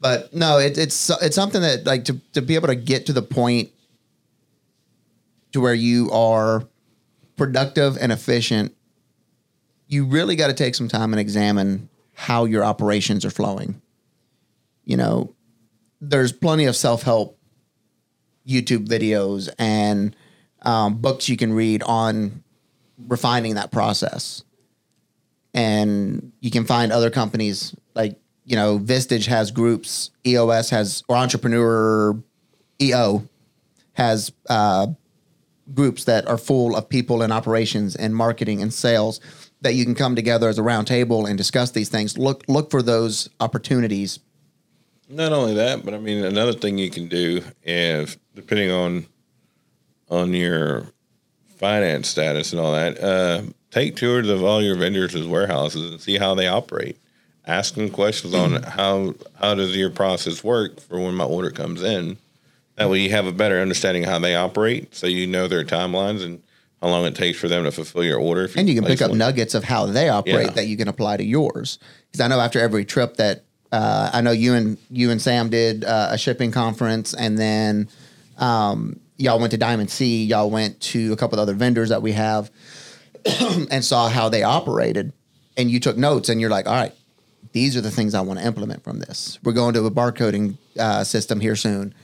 But 0.00 0.32
no, 0.34 0.58
it, 0.58 0.78
it's 0.78 1.10
it's 1.22 1.34
something 1.34 1.60
that 1.62 1.84
like 1.86 2.04
to 2.06 2.20
to 2.34 2.42
be 2.42 2.54
able 2.54 2.68
to 2.68 2.76
get 2.76 3.06
to 3.06 3.12
the 3.12 3.22
point 3.22 3.70
to 5.52 5.60
where 5.60 5.74
you 5.74 6.10
are 6.12 6.64
productive 7.36 7.96
and 7.98 8.12
efficient. 8.12 8.74
You 9.86 10.04
really 10.04 10.36
got 10.36 10.48
to 10.48 10.54
take 10.54 10.74
some 10.74 10.88
time 10.88 11.12
and 11.12 11.20
examine 11.20 11.88
how 12.14 12.44
your 12.44 12.62
operations 12.64 13.24
are 13.24 13.30
flowing. 13.30 13.80
You 14.84 14.96
know, 14.96 15.34
there's 16.00 16.32
plenty 16.32 16.66
of 16.66 16.76
self 16.76 17.02
help 17.02 17.38
YouTube 18.46 18.86
videos 18.86 19.48
and 19.58 20.14
um, 20.62 20.98
books 20.98 21.28
you 21.28 21.36
can 21.36 21.52
read 21.52 21.82
on 21.82 22.42
refining 23.06 23.54
that 23.54 23.70
process. 23.70 24.44
And 25.54 26.32
you 26.40 26.50
can 26.50 26.64
find 26.64 26.92
other 26.92 27.10
companies 27.10 27.74
like, 27.94 28.18
you 28.44 28.56
know, 28.56 28.78
Vistage 28.78 29.26
has 29.26 29.50
groups, 29.50 30.10
EOS 30.26 30.70
has, 30.70 31.02
or 31.08 31.16
Entrepreneur 31.16 32.16
EO 32.80 33.28
has 33.94 34.32
uh, 34.48 34.88
groups 35.74 36.04
that 36.04 36.26
are 36.28 36.38
full 36.38 36.76
of 36.76 36.88
people 36.88 37.22
in 37.22 37.32
operations 37.32 37.96
and 37.96 38.14
marketing 38.14 38.62
and 38.62 38.72
sales 38.72 39.20
that 39.60 39.74
you 39.74 39.84
can 39.84 39.94
come 39.94 40.14
together 40.14 40.48
as 40.48 40.58
a 40.58 40.62
round 40.62 40.86
table 40.86 41.26
and 41.26 41.36
discuss 41.36 41.72
these 41.72 41.88
things. 41.88 42.16
Look 42.16 42.44
look 42.48 42.70
for 42.70 42.80
those 42.82 43.28
opportunities. 43.40 44.20
not 45.08 45.32
only 45.32 45.54
that, 45.54 45.84
but 45.84 45.94
I 45.94 45.98
mean 45.98 46.24
another 46.24 46.52
thing 46.52 46.78
you 46.78 46.90
can 46.90 47.08
do 47.08 47.42
is 47.64 48.16
depending 48.34 48.70
on 48.70 49.06
on 50.10 50.32
your 50.34 50.86
finance 51.56 52.08
status 52.08 52.52
and 52.52 52.60
all 52.60 52.72
that, 52.72 53.02
uh, 53.02 53.42
take 53.70 53.96
tours 53.96 54.28
of 54.28 54.42
all 54.42 54.62
your 54.62 54.76
vendors' 54.76 55.26
warehouses 55.26 55.90
and 55.90 56.00
see 56.00 56.18
how 56.18 56.34
they 56.34 56.46
operate. 56.46 56.96
Ask 57.46 57.74
them 57.74 57.88
questions 57.88 58.34
on 58.34 58.62
how 58.62 59.14
how 59.40 59.54
does 59.54 59.74
your 59.74 59.90
process 59.90 60.44
work 60.44 60.80
for 60.80 60.98
when 61.00 61.14
my 61.14 61.24
order 61.24 61.50
comes 61.50 61.82
in. 61.82 62.18
That 62.76 62.90
way, 62.90 63.00
you 63.00 63.10
have 63.10 63.26
a 63.26 63.32
better 63.32 63.60
understanding 63.60 64.04
of 64.04 64.10
how 64.10 64.18
they 64.18 64.36
operate, 64.36 64.94
so 64.94 65.06
you 65.06 65.26
know 65.26 65.48
their 65.48 65.64
timelines 65.64 66.22
and 66.22 66.42
how 66.82 66.88
long 66.88 67.06
it 67.06 67.14
takes 67.16 67.38
for 67.38 67.48
them 67.48 67.64
to 67.64 67.72
fulfill 67.72 68.04
your 68.04 68.20
order. 68.20 68.44
if 68.44 68.54
and 68.56 68.68
you 68.68 68.74
can 68.74 68.84
pick 68.84 69.02
up 69.02 69.10
one. 69.10 69.18
nuggets 69.18 69.54
of 69.54 69.64
how 69.64 69.86
they 69.86 70.08
operate 70.10 70.48
Yeah. 70.48 70.52
that 70.52 70.66
you 70.66 70.76
can 70.76 70.86
apply 70.88 71.16
to 71.16 71.24
yours. 71.24 71.78
Because 72.06 72.20
I 72.24 72.28
know 72.28 72.38
after 72.38 72.60
every 72.60 72.84
trip 72.84 73.16
that 73.16 73.42
uh, 73.72 74.10
I 74.12 74.20
know 74.20 74.30
you 74.30 74.54
and 74.54 74.76
you 74.90 75.10
and 75.10 75.20
Sam 75.20 75.48
did 75.48 75.84
uh, 75.84 76.08
a 76.10 76.18
shipping 76.18 76.52
conference, 76.52 77.14
and 77.14 77.36
then 77.38 77.88
um, 78.36 79.00
y'all 79.18 79.38
went 79.38 79.50
to 79.50 79.58
Diamond 79.58 79.90
C, 79.90 80.24
Y'all 80.24 80.48
went 80.50 80.80
to 80.80 81.12
a 81.12 81.16
couple 81.16 81.38
of 81.38 81.42
other 81.42 81.54
vendors 81.54 81.90
that 81.90 82.00
we 82.00 82.12
have, 82.12 82.50
and 83.70 83.84
saw 83.84 84.08
how 84.08 84.28
they 84.28 84.42
operated. 84.42 85.12
And 85.56 85.70
you 85.70 85.80
took 85.80 85.96
notes, 85.96 86.28
and 86.28 86.40
you're 86.40 86.50
like, 86.50 86.66
all 86.66 86.74
right. 86.74 86.94
These 87.52 87.76
are 87.76 87.80
the 87.80 87.90
things 87.90 88.14
I 88.14 88.20
want 88.20 88.38
to 88.40 88.46
implement 88.46 88.84
from 88.84 88.98
this. 89.00 89.38
We're 89.42 89.52
going 89.52 89.72
to 89.74 89.84
a 89.86 89.90
barcoding 89.90 90.58
uh, 90.78 91.02
system 91.02 91.40
here 91.40 91.56
soon, 91.56 91.94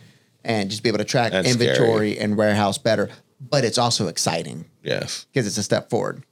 and 0.42 0.70
just 0.70 0.82
be 0.82 0.88
able 0.88 0.98
to 0.98 1.04
track 1.04 1.32
That's 1.32 1.50
inventory 1.50 2.18
and 2.18 2.36
warehouse 2.36 2.78
better. 2.78 3.10
But 3.40 3.64
it's 3.64 3.76
also 3.76 4.08
exciting 4.08 4.64
Yes. 4.82 5.26
because 5.32 5.46
it's 5.46 5.58
a 5.58 5.62
step 5.62 5.90
forward. 5.90 6.24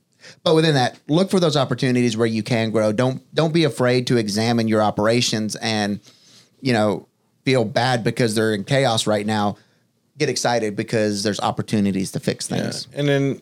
But 0.44 0.54
within 0.54 0.74
that, 0.76 0.98
look 1.08 1.30
for 1.30 1.40
those 1.40 1.56
opportunities 1.56 2.16
where 2.16 2.26
you 2.26 2.42
can 2.42 2.70
grow. 2.70 2.92
Don't 2.92 3.22
don't 3.34 3.52
be 3.52 3.64
afraid 3.64 4.06
to 4.06 4.16
examine 4.16 4.66
your 4.68 4.80
operations 4.80 5.56
and 5.56 6.00
you 6.60 6.72
know 6.72 7.06
feel 7.44 7.64
bad 7.64 8.04
because 8.04 8.34
they're 8.34 8.54
in 8.54 8.64
chaos 8.64 9.06
right 9.06 9.26
now. 9.26 9.56
Get 10.18 10.28
excited 10.28 10.76
because 10.76 11.22
there's 11.22 11.40
opportunities 11.40 12.12
to 12.12 12.20
fix 12.20 12.50
Yeah. 12.50 12.56
things. 12.62 12.86
And 12.92 13.08
then 13.08 13.40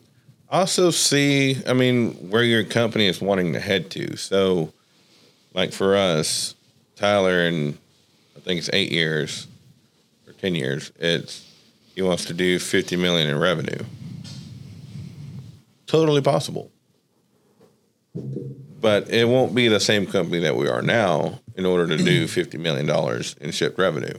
also 0.49 0.89
see, 0.91 1.57
I 1.67 1.73
mean, 1.73 2.11
where 2.29 2.43
your 2.43 2.63
company 2.63 3.07
is 3.07 3.21
wanting 3.21 3.53
to 3.53 3.59
head 3.59 3.89
to. 3.91 4.15
So, 4.17 4.71
like 5.53 5.73
for 5.73 5.95
us, 5.95 6.55
Tyler, 6.95 7.45
in 7.45 7.77
I 8.37 8.39
think 8.39 8.59
it's 8.59 8.69
eight 8.73 8.91
years 8.91 9.47
or 10.27 10.33
10 10.33 10.55
years, 10.55 10.91
it's 10.99 11.45
he 11.93 12.01
wants 12.01 12.25
to 12.25 12.33
do 12.33 12.57
50 12.57 12.95
million 12.95 13.29
in 13.29 13.37
revenue. 13.37 13.83
Totally 15.87 16.21
possible. 16.21 16.71
But 18.15 19.09
it 19.09 19.27
won't 19.27 19.53
be 19.53 19.67
the 19.67 19.79
same 19.79 20.05
company 20.07 20.39
that 20.39 20.55
we 20.55 20.67
are 20.69 20.81
now 20.81 21.39
in 21.55 21.65
order 21.65 21.85
to 21.95 22.03
do 22.03 22.25
$50 22.27 22.59
million 22.59 22.89
in 23.41 23.51
shipped 23.51 23.77
revenue 23.77 24.17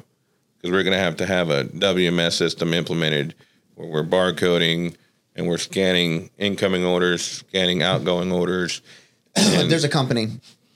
because 0.62 0.72
we're 0.72 0.84
going 0.84 0.96
to 0.96 1.02
have 1.02 1.16
to 1.16 1.26
have 1.26 1.50
a 1.50 1.64
WMS 1.64 2.32
system 2.34 2.72
implemented 2.72 3.34
where 3.74 3.88
we're 3.88 4.04
barcoding, 4.04 4.94
and 5.34 5.48
we're 5.48 5.58
scanning 5.58 6.30
incoming 6.38 6.84
orders, 6.84 7.22
scanning 7.22 7.82
outgoing 7.82 8.30
orders. 8.32 8.80
And 9.34 9.70
There's 9.70 9.84
a 9.84 9.88
company 9.88 10.28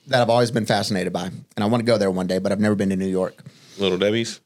that 0.07 0.19
I've 0.21 0.31
always 0.31 0.49
been 0.49 0.65
fascinated 0.65 1.13
by, 1.13 1.27
and 1.27 1.43
I 1.63 1.65
want 1.67 1.81
to 1.81 1.85
go 1.85 1.97
there 1.99 2.09
one 2.09 2.25
day, 2.25 2.39
but 2.39 2.51
I've 2.51 2.59
never 2.59 2.73
been 2.75 2.89
to 2.89 2.95
New 2.95 3.07
York. 3.07 3.37
Little 3.77 3.99
Debbie's. 3.99 4.41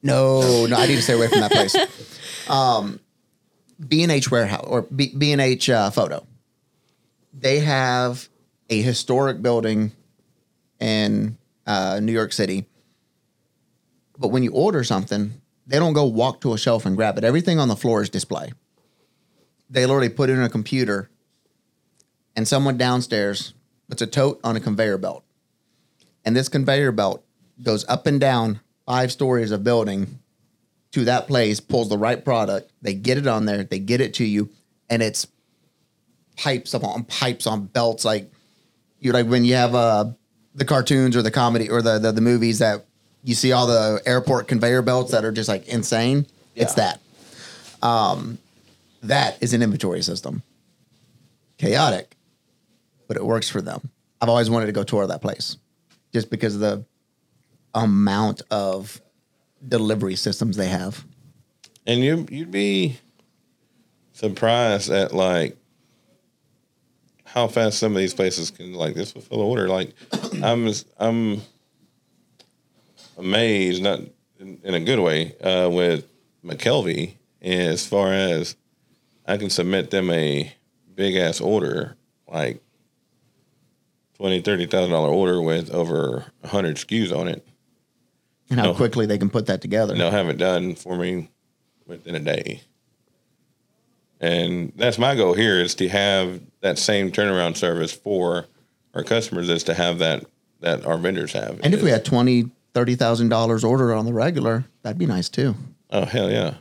No, 0.00 0.66
no, 0.66 0.76
I 0.76 0.86
need 0.86 0.94
to 0.96 1.02
stay 1.02 1.14
away 1.14 1.28
from 1.28 1.40
that 1.40 1.50
place. 1.50 1.76
Um, 2.48 2.98
B 3.86 4.02
and 4.02 4.10
H 4.10 4.30
warehouse 4.30 4.64
or 4.66 4.80
B 4.80 5.32
and 5.32 5.40
H 5.40 5.68
uh, 5.68 5.90
photo. 5.90 6.26
They 7.34 7.58
have 7.60 8.26
a 8.70 8.80
historic 8.80 9.42
building 9.42 9.92
in 10.80 11.36
uh, 11.66 12.00
New 12.02 12.12
York 12.12 12.32
City, 12.32 12.64
but 14.18 14.28
when 14.28 14.42
you 14.42 14.52
order 14.52 14.82
something, 14.82 15.40
they 15.66 15.78
don't 15.78 15.92
go 15.92 16.04
walk 16.04 16.40
to 16.40 16.52
a 16.52 16.58
shelf 16.58 16.84
and 16.84 16.96
grab 16.96 17.16
it. 17.18 17.24
Everything 17.24 17.58
on 17.58 17.68
the 17.68 17.76
floor 17.76 18.02
is 18.02 18.10
display. 18.10 18.52
They 19.70 19.86
literally 19.86 20.08
put 20.08 20.30
it 20.30 20.34
in 20.34 20.42
a 20.42 20.48
computer, 20.48 21.10
and 22.34 22.48
someone 22.48 22.76
downstairs 22.76 23.54
puts 23.88 24.02
a 24.02 24.06
tote 24.06 24.40
on 24.42 24.56
a 24.56 24.60
conveyor 24.60 24.98
belt, 24.98 25.24
and 26.24 26.34
this 26.34 26.48
conveyor 26.48 26.92
belt 26.92 27.24
goes 27.62 27.86
up 27.88 28.06
and 28.06 28.18
down 28.18 28.60
five 28.86 29.12
stories 29.12 29.50
of 29.50 29.62
building 29.62 30.18
to 30.92 31.04
that 31.04 31.26
place, 31.26 31.60
pulls 31.60 31.90
the 31.90 31.98
right 31.98 32.24
product. 32.24 32.72
They 32.80 32.94
get 32.94 33.18
it 33.18 33.26
on 33.26 33.44
there, 33.44 33.62
they 33.62 33.78
get 33.78 34.00
it 34.00 34.14
to 34.14 34.24
you, 34.24 34.48
and 34.88 35.02
it's 35.02 35.26
pipes 36.36 36.72
on 36.72 37.04
pipes 37.04 37.46
on 37.46 37.66
belts. 37.66 38.04
Like 38.04 38.32
you 39.00 39.12
like 39.12 39.26
when 39.26 39.44
you 39.44 39.54
have 39.54 39.74
uh 39.74 40.06
the 40.54 40.64
cartoons 40.64 41.16
or 41.16 41.22
the 41.22 41.30
comedy 41.30 41.68
or 41.68 41.82
the 41.82 41.98
the, 41.98 42.12
the 42.12 42.20
movies 42.20 42.60
that 42.60 42.86
you 43.22 43.34
see 43.34 43.52
all 43.52 43.66
the 43.66 44.00
airport 44.06 44.48
conveyor 44.48 44.82
belts 44.82 45.12
that 45.12 45.24
are 45.24 45.32
just 45.32 45.48
like 45.48 45.68
insane. 45.68 46.26
It's 46.54 46.74
that. 46.74 47.00
Um, 47.82 48.38
that 49.02 49.40
is 49.42 49.52
an 49.52 49.62
inventory 49.62 50.02
system. 50.02 50.42
Chaotic, 51.58 52.16
but 53.06 53.16
it 53.16 53.24
works 53.24 53.48
for 53.48 53.60
them. 53.60 53.90
I've 54.20 54.28
always 54.28 54.50
wanted 54.50 54.66
to 54.66 54.72
go 54.72 54.82
tour 54.82 55.06
that 55.06 55.22
place, 55.22 55.56
just 56.12 56.30
because 56.30 56.54
of 56.54 56.60
the 56.60 56.84
amount 57.74 58.42
of 58.50 59.00
delivery 59.66 60.16
systems 60.16 60.56
they 60.56 60.68
have. 60.68 61.04
And 61.86 62.00
you 62.00 62.26
you'd 62.30 62.50
be 62.50 62.98
surprised 64.12 64.90
at 64.90 65.12
like 65.12 65.56
how 67.24 67.46
fast 67.46 67.78
some 67.78 67.92
of 67.92 67.98
these 67.98 68.14
places 68.14 68.50
can 68.50 68.72
like 68.72 68.94
this 68.94 69.12
fulfill 69.12 69.40
order. 69.40 69.68
Like 69.68 69.94
I'm 70.42 70.72
I'm 70.98 71.42
amazed, 73.18 73.82
not 73.82 74.00
in, 74.38 74.60
in 74.62 74.74
a 74.74 74.80
good 74.80 75.00
way, 75.00 75.36
uh, 75.38 75.68
with 75.68 76.06
McKelvey 76.44 77.14
as 77.42 77.86
far 77.86 78.12
as 78.12 78.56
I 79.26 79.36
can 79.36 79.50
submit 79.50 79.90
them 79.90 80.10
a 80.10 80.52
big 80.94 81.16
ass 81.16 81.40
order, 81.40 81.96
like 82.26 82.62
twenty, 84.16 84.40
thirty 84.40 84.66
thousand 84.66 84.92
dollar 84.92 85.10
order 85.10 85.40
with 85.42 85.70
over 85.70 86.26
hundred 86.44 86.76
SKUs 86.76 87.14
on 87.16 87.28
it. 87.28 87.46
And 88.50 88.58
how 88.58 88.66
No. 88.66 88.74
quickly 88.74 89.04
they 89.06 89.18
can 89.18 89.28
put 89.28 89.46
that 89.46 89.60
together. 89.60 89.94
they'll 89.94 90.10
have 90.10 90.28
it 90.30 90.38
done 90.38 90.74
for 90.74 90.96
me 90.96 91.28
within 91.86 92.14
a 92.14 92.20
day. 92.20 92.62
And 94.20 94.72
that's 94.74 94.98
my 94.98 95.14
goal 95.14 95.34
here 95.34 95.60
is 95.60 95.74
to 95.76 95.88
have 95.88 96.40
that 96.60 96.78
same 96.78 97.12
turnaround 97.12 97.56
service 97.56 97.92
for 97.92 98.46
our 98.94 99.04
customers 99.04 99.48
is 99.48 99.64
to 99.64 99.74
have 99.74 99.98
that 99.98 100.24
that 100.60 100.84
our 100.86 100.96
vendors 100.98 101.32
have. 101.34 101.60
And 101.62 101.72
if 101.74 101.82
we 101.82 101.90
had 101.90 102.04
twenty, 102.04 102.50
thirty 102.78 102.94
thousand 102.94 103.28
dollars 103.28 103.64
order 103.64 103.92
on 103.92 104.06
the 104.06 104.12
regular, 104.12 104.64
that'd 104.82 104.98
be 104.98 105.06
nice 105.06 105.28
too. 105.28 105.56
oh 105.90 106.04
hell 106.04 106.30
yeah, 106.30 106.54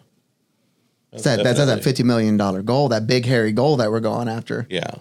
That's 1.12 1.24
that, 1.26 1.44
that's 1.44 1.60
that 1.64 1.84
fifty 1.84 2.02
million 2.02 2.38
dollar 2.38 2.64
goal, 2.64 2.90
that 2.90 3.06
big 3.06 3.24
hairy 3.26 3.52
goal 3.52 3.78
that 3.78 3.92
we're 3.92 4.00
going 4.00 4.28
after. 4.28 4.66
yeah. 4.68 4.96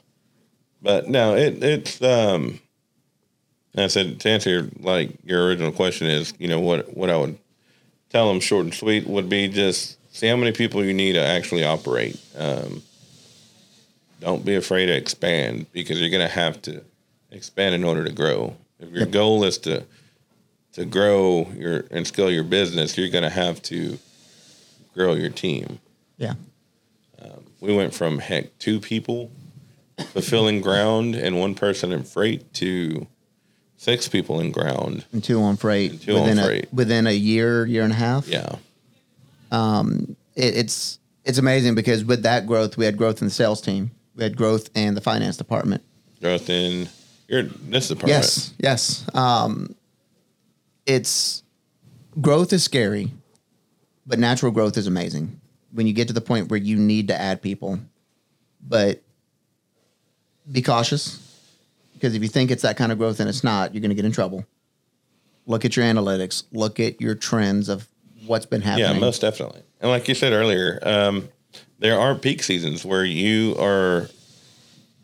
But 0.83 1.09
no, 1.09 1.35
it 1.35 1.63
it's 1.65 2.03
um. 2.03 2.61
I 3.79 3.87
said 3.89 4.21
to 4.21 4.29
answer 4.29 4.51
your, 4.51 4.69
like 4.81 5.11
your 5.25 5.47
original 5.47 5.73
question 5.73 6.07
is 6.07 6.35
you 6.39 6.49
know 6.49 6.61
what 6.61 6.95
what 6.95 7.09
I 7.11 7.17
would 7.17 7.39
tell 8.11 8.29
them 8.29 8.41
short 8.41 8.65
and 8.65 8.75
sweet 8.75 9.07
would 9.07 9.29
be 9.31 9.49
just 9.49 9.97
see 10.15 10.27
how 10.29 10.37
many 10.37 10.53
people 10.53 10.85
you 10.85 10.93
need 10.95 11.15
to 11.15 11.25
actually 11.25 11.65
operate. 11.65 12.21
Um, 12.39 12.83
don't 14.21 14.45
be 14.45 14.55
afraid 14.55 14.87
to 14.87 14.95
expand 14.97 15.67
because 15.73 15.99
you're 15.99 16.11
going 16.11 16.27
to 16.27 16.35
have 16.35 16.61
to 16.63 16.83
expand 17.31 17.75
in 17.75 17.85
order 17.85 18.05
to 18.05 18.13
grow. 18.13 18.55
If 18.81 18.91
your 18.91 19.01
Yep. 19.01 19.11
goal 19.11 19.45
is 19.45 19.59
to 19.59 19.85
to 20.77 20.85
grow 20.85 21.51
your 21.57 21.85
and 21.91 22.07
scale 22.07 22.31
your 22.31 22.45
business, 22.45 22.97
you're 22.97 23.09
going 23.11 23.25
to 23.25 23.31
have 23.31 23.61
to 23.63 23.99
grow 24.95 25.15
your 25.15 25.31
team. 25.31 25.79
Yeah. 26.17 26.35
We 27.61 27.75
went 27.75 27.95
from 27.95 28.19
heck 28.19 28.59
two 28.59 28.79
people 28.81 29.31
fulfilling 30.13 30.61
ground 30.61 31.15
and 31.15 31.41
one 31.41 31.55
person 31.55 31.91
in 31.91 32.05
freight 32.05 32.53
to 32.55 33.07
six 33.79 34.09
people 34.09 34.39
in 34.41 34.53
ground. 34.53 35.07
And 35.11 35.25
two 35.25 35.41
on 35.41 35.57
freight 35.57 35.93
And 35.93 36.01
two 36.03 36.17
on 36.17 36.23
within 36.29 36.45
freight. 36.45 36.65
a 36.71 36.75
within 36.75 37.07
a 37.07 37.13
year, 37.13 37.65
year 37.65 37.83
and 37.83 37.93
a 37.93 37.97
half. 37.97 38.29
Yeah, 38.29 38.57
It, 39.51 40.57
it's 40.57 40.99
it's 41.25 41.39
amazing 41.39 41.75
because 41.75 42.05
with 42.05 42.23
that 42.23 42.47
growth, 42.47 42.77
we 42.77 42.85
had 42.85 42.99
growth 42.99 43.23
in 43.23 43.29
the 43.29 43.35
sales 43.35 43.61
team, 43.63 43.91
we 44.15 44.23
had 44.23 44.37
growth 44.37 44.69
in 44.77 44.95
the 44.95 45.01
finance 45.01 45.39
department. 45.39 45.83
growth 46.21 46.51
in 46.51 46.89
your 47.27 47.43
this 47.45 47.89
department. 47.89 48.23
Yes, 48.23 48.55
yes. 48.59 49.07
Um, 49.15 49.75
it's 50.87 51.43
growth 52.21 52.53
is 52.53 52.65
scary, 52.65 53.13
but 54.07 54.19
natural 54.19 54.53
growth 54.53 54.77
is 54.77 54.87
amazing. 54.87 55.41
When 55.73 55.87
you 55.87 55.93
get 55.93 56.09
to 56.09 56.15
the 56.15 56.21
point 56.21 56.49
where 56.49 56.61
you 56.61 56.77
need 56.77 57.09
to 57.09 57.21
add 57.21 57.43
people, 57.43 57.79
but 58.67 59.03
be 60.51 60.63
cautious 60.63 61.23
because 61.95 62.15
if 62.15 62.23
you 62.23 62.29
think 62.29 62.51
it's 62.51 62.63
that 62.63 62.77
kind 62.77 62.93
of 62.93 62.99
growth 62.99 63.21
and 63.21 63.29
it's 63.29 63.43
not, 63.43 63.75
you're 63.75 63.81
going 63.81 63.91
to 63.91 63.95
get 63.95 64.05
in 64.05 64.13
trouble. 64.13 64.47
Look 65.47 65.65
at 65.65 65.77
your 65.77 65.85
analytics. 65.85 66.45
Look 66.53 66.81
at 66.81 67.01
your 67.01 67.15
trends 67.15 67.69
of 67.69 67.89
what's 68.27 68.47
been 68.47 68.61
happening. 68.61 68.95
Yeah, 68.95 68.99
most 68.99 69.21
definitely. 69.21 69.63
And 69.81 69.91
like 69.91 70.09
you 70.09 70.15
said 70.15 70.33
earlier, 70.33 70.79
um, 70.83 71.29
there 71.79 71.99
are 71.99 72.15
peak 72.15 72.43
seasons 72.43 72.85
where 72.85 73.05
you 73.05 73.57
are 73.59 74.09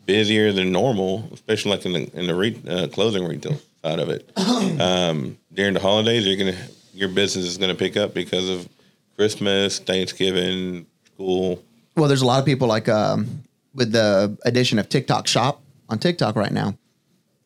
busier 0.05 0.51
than 0.51 0.71
normal, 0.71 1.29
especially 1.33 1.71
like 1.71 1.85
in 1.85 1.93
the 1.93 2.19
in 2.19 2.27
the 2.27 2.35
re- 2.35 2.61
uh, 2.67 2.87
clothing 2.87 3.25
retail 3.25 3.59
side 3.83 3.99
of 3.99 4.09
it. 4.09 4.31
Um, 4.79 5.37
during 5.53 5.73
the 5.73 5.79
holidays, 5.79 6.25
you're 6.25 6.37
gonna 6.37 6.57
your 6.93 7.09
business 7.09 7.45
is 7.45 7.57
gonna 7.57 7.75
pick 7.75 7.97
up 7.97 8.13
because 8.13 8.49
of 8.49 8.67
Christmas, 9.15 9.79
Thanksgiving, 9.79 10.85
school. 11.05 11.63
Well, 11.95 12.07
there's 12.07 12.21
a 12.21 12.25
lot 12.25 12.39
of 12.39 12.45
people 12.45 12.67
like 12.67 12.89
um, 12.89 13.43
with 13.73 13.91
the 13.91 14.37
addition 14.45 14.79
of 14.79 14.89
TikTok 14.89 15.27
Shop 15.27 15.61
on 15.89 15.99
TikTok 15.99 16.35
right 16.35 16.51
now. 16.51 16.77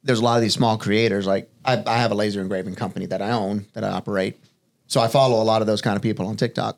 There's 0.03 0.19
a 0.19 0.23
lot 0.23 0.37
of 0.37 0.41
these 0.41 0.53
small 0.53 0.77
creators. 0.77 1.27
Like 1.27 1.49
I, 1.65 1.83
I 1.85 1.97
have 1.97 2.11
a 2.11 2.15
laser 2.15 2.41
engraving 2.41 2.75
company 2.75 3.05
that 3.07 3.21
I 3.21 3.31
own 3.31 3.65
that 3.73 3.83
I 3.83 3.89
operate, 3.89 4.37
so 4.87 5.01
I 5.01 5.07
follow 5.07 5.41
a 5.41 5.45
lot 5.45 5.61
of 5.61 5.67
those 5.67 5.81
kind 5.81 5.95
of 5.95 6.01
people 6.01 6.27
on 6.27 6.37
TikTok, 6.37 6.77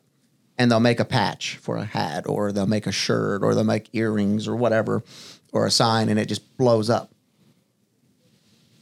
and 0.58 0.70
they'll 0.70 0.80
make 0.80 1.00
a 1.00 1.04
patch 1.04 1.56
for 1.56 1.76
a 1.76 1.84
hat, 1.84 2.24
or 2.26 2.50
they'll 2.50 2.66
make 2.66 2.86
a 2.86 2.92
shirt, 2.92 3.42
or 3.44 3.54
they'll 3.54 3.64
make 3.64 3.88
earrings, 3.92 4.48
or 4.48 4.56
whatever, 4.56 5.04
or 5.52 5.66
a 5.66 5.70
sign, 5.70 6.08
and 6.08 6.18
it 6.18 6.26
just 6.26 6.56
blows 6.56 6.90
up. 6.90 7.12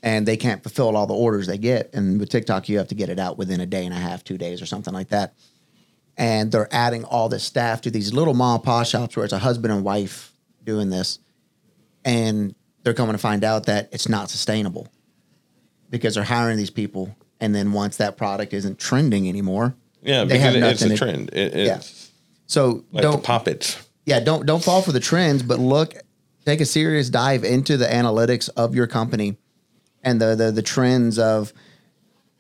And 0.09 0.27
they 0.27 0.37
can't 0.37 0.63
fulfill 0.63 0.97
all 0.97 1.07
the 1.07 1.15
orders 1.15 1.47
they 1.47 1.59
get. 1.59 1.91
And 1.93 2.19
with 2.21 2.31
TikTok, 2.31 2.69
you 2.69 2.79
have 2.79 2.89
to 2.89 2.95
get 2.95 3.09
it 3.11 3.19
out 3.19 3.37
within 3.37 3.61
a 3.61 3.67
day 3.67 3.85
and 3.85 3.93
a 3.93 3.99
half, 3.99 4.25
two 4.25 4.39
days, 4.39 4.63
or 4.63 4.67
something 4.67 4.95
like 4.95 5.09
that 5.09 5.35
and 6.21 6.51
they're 6.51 6.67
adding 6.75 7.05
all 7.05 7.29
this 7.29 7.45
staff 7.45 7.81
to 7.83 7.93
these 7.93 8.13
little 8.13 8.35
mom 8.35 8.57
and 8.57 8.65
pop 8.65 8.85
shops 8.87 9.15
where 9.17 9.23
it's 9.25 9.33
a 9.33 9.39
husband 9.39 9.73
and 9.73 9.85
wife 9.85 10.33
doing 10.65 10.91
this, 10.91 11.21
and 12.05 12.57
they're 12.83 12.93
coming 12.93 13.13
to 13.15 13.19
find 13.19 13.45
out 13.45 13.67
that 13.67 13.89
it's 13.93 14.09
not 14.09 14.29
sustainable 14.29 14.89
because 15.91 16.17
they're 16.17 16.25
hiring 16.25 16.57
these 16.57 16.71
people, 16.71 17.15
and 17.41 17.55
then 17.55 17.71
once 17.73 17.99
that 17.99 18.17
product 18.17 18.53
isn't 18.53 18.81
trending 18.81 19.29
anymore, 19.29 19.77
Yeah, 20.03 20.25
They 20.25 20.39
have 20.41 20.57
it's 20.57 20.83
a 20.83 20.89
to- 20.89 20.97
trend. 20.97 21.31
It, 21.33 21.55
Yeah. 21.55 21.81
so 22.47 22.85
like 22.91 23.03
don't 23.03 23.23
pop 23.23 23.47
it. 23.47 23.79
yeah 24.05 24.19
don't 24.19 24.45
don't 24.45 24.65
fall 24.65 24.83
for 24.83 24.91
the 24.91 25.01
trends, 25.01 25.45
but 25.45 25.61
look, 25.61 25.95
take 26.45 26.61
a 26.61 26.67
serious 26.67 27.11
dive 27.11 27.45
into 27.45 27.77
the 27.77 27.87
analytics 27.87 28.49
of 28.57 28.75
your 28.75 28.89
company 28.89 29.37
and 30.03 30.21
the 30.21 30.35
the 30.35 30.51
the 30.51 30.63
trends 30.63 31.19
of 31.19 31.53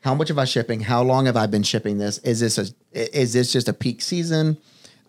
how 0.01 0.15
much 0.15 0.31
am 0.31 0.39
I 0.39 0.45
shipping? 0.45 0.81
How 0.81 1.03
long 1.03 1.27
have 1.27 1.37
I 1.37 1.47
been 1.47 1.63
shipping 1.63 1.99
this? 1.99 2.19
Is 2.19 2.41
this 2.41 2.59
a 2.59 2.67
is 2.93 3.33
this 3.33 3.53
just 3.53 3.69
a 3.69 3.73
peak 3.73 4.01
season? 4.03 4.59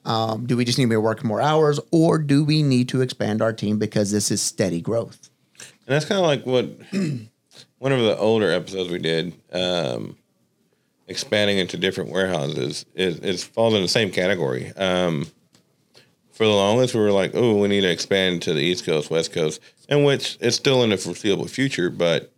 Um, 0.05 0.45
do 0.45 0.57
we 0.57 0.65
just 0.65 0.77
need 0.77 0.89
to 0.89 0.97
working 0.97 1.27
more 1.27 1.41
hours, 1.41 1.79
or 1.91 2.17
do 2.17 2.43
we 2.43 2.63
need 2.63 2.89
to 2.89 3.01
expand 3.01 3.41
our 3.41 3.53
team 3.53 3.77
because 3.77 4.11
this 4.11 4.31
is 4.31 4.41
steady 4.41 4.81
growth? 4.81 5.29
And 5.59 5.95
that's 5.95 6.05
kind 6.05 6.19
of 6.19 6.25
like 6.25 6.45
what 6.45 6.65
one 7.79 7.91
of 7.91 7.99
the 7.99 8.17
older 8.17 8.51
episodes 8.51 8.89
we 8.89 8.99
did, 8.99 9.33
um, 9.51 10.17
expanding 11.07 11.57
into 11.57 11.77
different 11.77 12.11
warehouses, 12.11 12.85
is 12.95 13.19
it 13.19 13.39
falls 13.39 13.73
in 13.73 13.81
the 13.81 13.87
same 13.87 14.11
category. 14.11 14.71
Um, 14.75 15.27
for 16.31 16.45
the 16.45 16.53
longest, 16.53 16.95
we 16.95 17.01
were 17.01 17.11
like, 17.11 17.31
"Oh, 17.33 17.57
we 17.57 17.67
need 17.67 17.81
to 17.81 17.91
expand 17.91 18.41
to 18.43 18.53
the 18.53 18.61
East 18.61 18.85
Coast, 18.85 19.11
West 19.11 19.33
Coast," 19.33 19.59
and 19.89 20.05
which 20.05 20.37
is 20.39 20.55
still 20.55 20.83
in 20.83 20.91
the 20.91 20.97
foreseeable 20.97 21.47
future. 21.47 21.89
But 21.89 22.31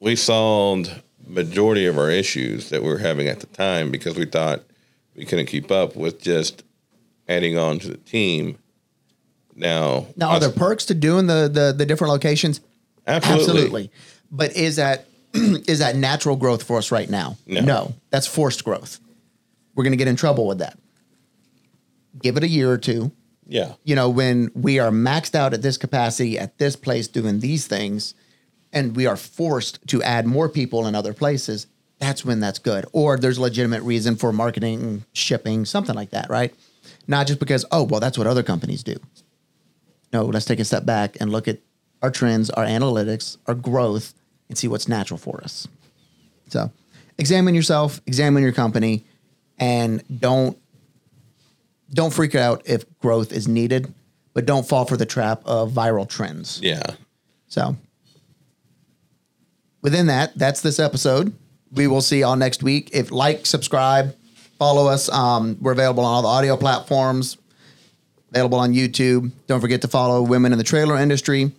we 0.00 0.16
solved 0.16 1.02
majority 1.26 1.86
of 1.86 1.98
our 1.98 2.10
issues 2.10 2.70
that 2.70 2.82
we 2.82 2.88
were 2.88 2.98
having 2.98 3.28
at 3.28 3.40
the 3.40 3.46
time 3.46 3.90
because 3.90 4.16
we 4.16 4.24
thought 4.24 4.62
we 5.14 5.24
couldn't 5.24 5.46
keep 5.46 5.70
up 5.70 5.96
with 5.96 6.20
just 6.20 6.62
adding 7.28 7.58
on 7.58 7.78
to 7.80 7.88
the 7.88 7.96
team. 7.98 8.58
Now, 9.54 10.06
Now, 10.16 10.30
are 10.30 10.40
there 10.40 10.50
perks 10.50 10.86
to 10.86 10.94
doing 10.94 11.26
the 11.26 11.48
the, 11.52 11.74
the 11.76 11.84
different 11.84 12.12
locations? 12.12 12.60
Absolutely. 13.06 13.90
But 14.30 14.56
is 14.56 14.76
that 14.76 15.06
is 15.34 15.80
that 15.80 15.96
natural 15.96 16.36
growth 16.36 16.62
for 16.62 16.78
us 16.78 16.92
right 16.92 17.10
now? 17.10 17.36
No. 17.46 17.94
that's 18.10 18.26
forced 18.26 18.64
growth. 18.64 19.00
We're 19.74 19.84
going 19.84 19.92
to 19.92 19.96
get 19.98 20.08
in 20.08 20.16
trouble 20.16 20.46
with 20.46 20.58
that. 20.58 20.78
Give 22.20 22.36
it 22.36 22.42
a 22.42 22.48
year 22.48 22.70
or 22.70 22.78
two. 22.78 23.12
Yeah. 23.46 23.74
You 23.84 23.94
know, 23.94 24.10
when 24.10 24.50
we 24.54 24.78
are 24.78 24.90
maxed 24.90 25.34
out 25.34 25.54
at 25.54 25.62
this 25.62 25.76
capacity 25.76 26.38
at 26.38 26.58
this 26.58 26.76
place 26.76 27.08
doing 27.08 27.40
these 27.40 27.66
things, 27.66 28.14
and 28.72 28.94
we 28.96 29.06
are 29.06 29.16
forced 29.16 29.86
to 29.88 30.02
add 30.02 30.26
more 30.26 30.48
people 30.48 30.86
in 30.86 30.94
other 30.94 31.12
places, 31.12 31.66
that's 31.98 32.24
when 32.24 32.40
that's 32.40 32.58
good. 32.58 32.86
Or 32.92 33.16
there's 33.16 33.38
a 33.38 33.42
legitimate 33.42 33.82
reason 33.82 34.16
for 34.16 34.32
marketing, 34.32 35.04
shipping, 35.12 35.64
something 35.64 35.94
like 35.94 36.10
that, 36.10 36.28
right? 36.30 36.54
Not 37.06 37.26
just 37.26 37.40
because, 37.40 37.64
oh, 37.70 37.84
well, 37.84 38.00
that's 38.00 38.18
what 38.18 38.26
other 38.26 38.42
companies 38.42 38.82
do. 38.82 38.96
No, 40.12 40.24
let's 40.24 40.44
take 40.44 40.60
a 40.60 40.64
step 40.64 40.84
back 40.84 41.16
and 41.20 41.30
look 41.30 41.48
at 41.48 41.58
our 42.02 42.10
trends, 42.10 42.50
our 42.50 42.64
analytics, 42.64 43.36
our 43.46 43.54
growth, 43.54 44.14
and 44.48 44.56
see 44.56 44.68
what's 44.68 44.88
natural 44.88 45.18
for 45.18 45.42
us. 45.42 45.66
So 46.48 46.70
examine 47.18 47.54
yourself, 47.54 48.00
examine 48.06 48.42
your 48.42 48.52
company, 48.52 49.04
and 49.58 50.02
don't 50.20 50.56
don't 51.92 52.12
freak 52.12 52.34
out 52.34 52.62
if 52.66 52.84
growth 53.00 53.32
is 53.32 53.48
needed, 53.48 53.92
but 54.34 54.46
don't 54.46 54.66
fall 54.66 54.84
for 54.84 54.96
the 54.96 55.06
trap 55.06 55.42
of 55.46 55.72
viral 55.72 56.08
trends. 56.08 56.60
Yeah. 56.62 56.82
So, 57.48 57.76
within 59.82 60.06
that, 60.06 60.36
that's 60.36 60.60
this 60.60 60.78
episode. 60.78 61.34
We 61.72 61.86
will 61.86 62.00
see 62.00 62.20
y'all 62.20 62.36
next 62.36 62.62
week. 62.62 62.90
If 62.92 63.10
like, 63.10 63.46
subscribe, 63.46 64.16
follow 64.58 64.88
us. 64.88 65.08
Um, 65.10 65.58
we're 65.60 65.72
available 65.72 66.04
on 66.04 66.14
all 66.14 66.22
the 66.22 66.28
audio 66.28 66.56
platforms, 66.56 67.36
available 68.30 68.58
on 68.58 68.72
YouTube. 68.72 69.30
Don't 69.46 69.60
forget 69.60 69.82
to 69.82 69.88
follow 69.88 70.22
Women 70.22 70.52
in 70.52 70.58
the 70.58 70.64
Trailer 70.64 70.96
Industry. 70.96 71.52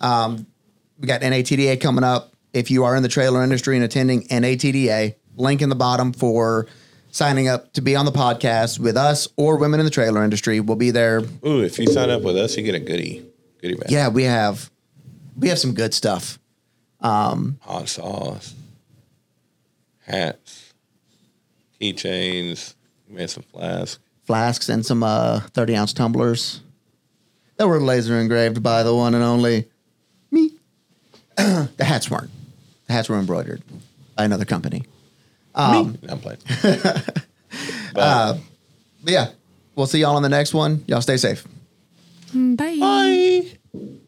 Um, 0.00 0.46
we 0.98 1.06
got 1.06 1.20
NATDA 1.20 1.80
coming 1.80 2.04
up. 2.04 2.32
If 2.52 2.70
you 2.70 2.84
are 2.84 2.94
in 2.94 3.02
the 3.02 3.08
trailer 3.08 3.42
industry 3.42 3.76
and 3.76 3.84
attending 3.84 4.24
NATDA, 4.28 5.14
link 5.36 5.62
in 5.62 5.68
the 5.68 5.74
bottom 5.74 6.12
for 6.12 6.66
signing 7.10 7.48
up 7.48 7.72
to 7.74 7.80
be 7.80 7.96
on 7.96 8.04
the 8.04 8.12
podcast 8.12 8.78
with 8.78 8.96
us 8.96 9.28
or 9.36 9.56
Women 9.56 9.80
in 9.80 9.84
the 9.84 9.90
Trailer 9.90 10.22
Industry. 10.22 10.60
We'll 10.60 10.76
be 10.76 10.90
there 10.90 11.20
Ooh, 11.46 11.62
if 11.62 11.78
you 11.78 11.86
sign 11.86 12.10
up 12.10 12.22
with 12.22 12.36
us, 12.36 12.56
you 12.56 12.62
get 12.62 12.74
a 12.74 12.80
goodie. 12.80 13.24
Goodie 13.60 13.74
bag. 13.74 13.90
yeah, 13.90 14.08
we 14.08 14.24
have 14.24 14.70
we 15.36 15.48
have 15.48 15.58
some 15.58 15.72
good 15.72 15.94
stuff. 15.94 16.38
Hot 17.02 17.88
sauce. 17.88 18.54
Hats. 20.06 20.72
Keychains. 21.80 22.74
You 23.08 23.16
made 23.16 23.30
some 23.30 23.42
flasks. 23.44 23.98
Flasks 24.24 24.68
and 24.68 24.86
some 24.86 25.02
uh, 25.02 25.40
30 25.52 25.76
ounce 25.76 25.92
tumblers 25.92 26.60
that 27.56 27.66
were 27.66 27.80
laser 27.80 28.18
engraved 28.18 28.62
by 28.62 28.82
the 28.82 28.94
one 28.94 29.14
and 29.14 29.22
only 29.24 29.68
me. 30.30 30.52
the 31.36 31.68
hats 31.84 32.10
weren't. 32.10 32.30
The 32.86 32.92
hats 32.92 33.08
were 33.08 33.18
embroidered 33.18 33.62
by 34.16 34.24
another 34.24 34.44
company. 34.44 34.84
Um, 35.54 35.98
I'm 36.08 36.18
playing. 36.20 36.38
but, 37.94 38.38
But 39.04 39.12
yeah, 39.12 39.30
we'll 39.74 39.86
see 39.86 40.00
y'all 40.00 40.16
on 40.16 40.22
the 40.22 40.28
next 40.28 40.54
one. 40.54 40.84
Y'all 40.86 41.02
stay 41.02 41.16
safe. 41.16 41.44
Mm, 42.32 42.56
Bye. 42.56 42.78
bye. 43.74 43.98